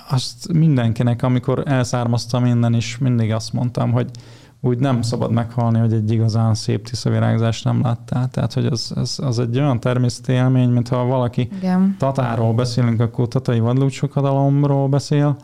azt 0.09 0.53
mindenkinek, 0.53 1.23
amikor 1.23 1.63
elszármaztam 1.65 2.45
innen 2.45 2.73
is, 2.73 2.97
mindig 2.97 3.31
azt 3.31 3.53
mondtam, 3.53 3.91
hogy 3.91 4.09
úgy 4.61 4.79
nem 4.79 5.01
szabad 5.01 5.31
meghalni, 5.31 5.79
hogy 5.79 5.93
egy 5.93 6.11
igazán 6.11 6.53
szép 6.53 6.89
tiszavirágzást 6.89 7.63
nem 7.63 7.81
láttál. 7.81 8.29
Tehát, 8.29 8.53
hogy 8.53 8.65
az, 8.65 8.91
az, 8.95 9.19
az 9.23 9.39
egy 9.39 9.57
olyan 9.57 9.79
természeti 9.79 10.31
élmény, 10.31 10.69
mintha 10.69 11.05
valaki 11.05 11.49
Igen. 11.57 11.95
Tatáról 11.99 12.53
beszélünk, 12.53 12.99
akkor 12.99 13.27
tatai 13.27 13.59
vadlúcsokadalomról 13.59 14.87
beszél, 14.87 15.37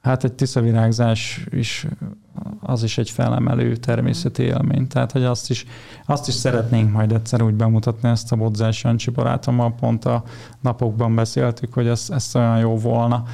Hát 0.00 0.24
egy 0.24 0.32
tiszavirágzás 0.32 1.44
is, 1.50 1.86
az 2.60 2.82
is 2.82 2.98
egy 2.98 3.10
felemelő 3.10 3.76
természeti 3.76 4.42
élmény. 4.42 4.86
Tehát, 4.86 5.12
hogy 5.12 5.24
azt 5.24 5.50
is, 5.50 5.66
azt 6.06 6.28
is 6.28 6.34
szeretnénk 6.34 6.92
majd 6.92 7.12
egyszer 7.12 7.42
úgy 7.42 7.54
bemutatni 7.54 8.08
ezt 8.08 8.32
a 8.32 8.36
Bodzás 8.36 8.84
Jancsi 8.84 9.10
barátommal, 9.10 9.74
pont 9.74 10.04
a 10.04 10.22
napokban 10.60 11.14
beszéltük, 11.14 11.72
hogy 11.72 11.86
ez, 11.86 12.06
ez 12.10 12.30
olyan 12.34 12.58
jó 12.58 12.76
volna 12.76 13.24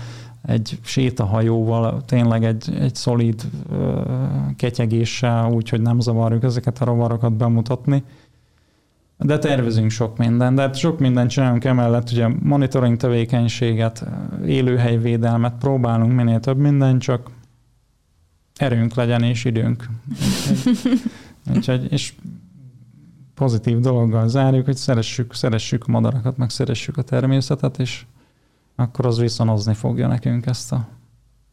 egy 0.46 0.79
sétahajóval, 0.83 2.05
tényleg 2.05 2.44
egy, 2.44 2.76
egy 2.81 2.94
szolid 2.94 3.42
ketyegéssel, 4.57 5.50
úgy, 5.50 5.68
hogy 5.68 5.81
nem 5.81 6.00
zavarjuk 6.00 6.44
ezeket 6.44 6.81
a 6.81 6.85
rovarokat 6.85 7.33
bemutatni. 7.33 8.02
De 9.18 9.38
tervezünk 9.38 9.90
sok 9.90 10.16
mindent, 10.16 10.57
de 10.57 10.62
hát 10.62 10.76
sok 10.76 10.98
mindent 10.98 11.31
csinálunk 11.31 11.64
emellett, 11.64 12.11
ugye 12.11 12.29
monitoring 12.29 12.96
tevékenységet, 12.96 14.05
élőhelyvédelmet, 14.46 15.55
próbálunk 15.59 16.12
minél 16.12 16.40
több 16.40 16.59
mindent, 16.59 17.02
csak 17.02 17.31
erőnk 18.57 18.94
legyen 18.94 19.22
és 19.22 19.44
időnk. 19.44 19.88
Úgyhogy, 21.55 21.92
és 21.92 22.12
pozitív 23.35 23.79
dologgal 23.79 24.29
zárjuk, 24.29 24.64
hogy 24.64 24.76
szeressük, 24.76 25.35
szeressük 25.35 25.85
a 25.87 25.90
madarakat, 25.90 26.37
meg 26.37 26.50
szeressük 26.50 26.96
a 26.96 27.02
természetet, 27.02 27.79
és 27.79 28.05
akkor 28.76 29.07
az 29.07 29.18
viszonozni 29.18 29.74
fogja 29.74 30.07
nekünk 30.07 30.46
ezt, 30.46 30.72
a, 30.72 30.88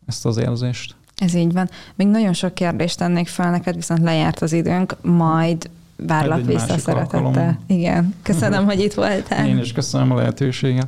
ezt 0.05 0.25
az 0.25 0.37
érzést. 0.37 0.95
Ez 1.15 1.33
így 1.33 1.53
van. 1.53 1.69
Még 1.95 2.07
nagyon 2.07 2.33
sok 2.33 2.53
kérdést 2.53 2.97
tennék 2.97 3.27
fel 3.27 3.51
neked, 3.51 3.75
viszont 3.75 4.01
lejárt 4.01 4.41
az 4.41 4.53
időnk, 4.53 4.95
majd 5.01 5.69
várlak 6.07 6.45
vissza 6.45 6.77
szeretettel. 6.77 7.25
Alkalom. 7.25 7.59
Igen. 7.67 8.15
Köszönöm, 8.23 8.65
hogy 8.65 8.79
itt 8.79 8.93
voltál. 8.93 9.47
Én 9.47 9.57
is 9.57 9.71
köszönöm 9.71 10.11
a 10.11 10.15
lehetőséget. 10.15 10.87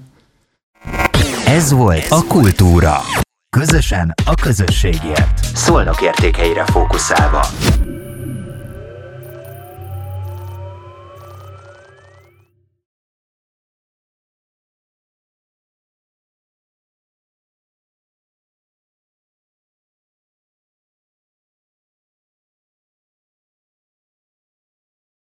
Ez 1.46 1.72
volt 1.72 2.06
a 2.10 2.24
Kultúra. 2.28 2.98
Közösen 3.50 4.14
a 4.26 4.34
közösségért. 4.34 5.44
Szolnok 5.56 6.02
értékeire 6.02 6.66
fókuszálva. 6.66 7.46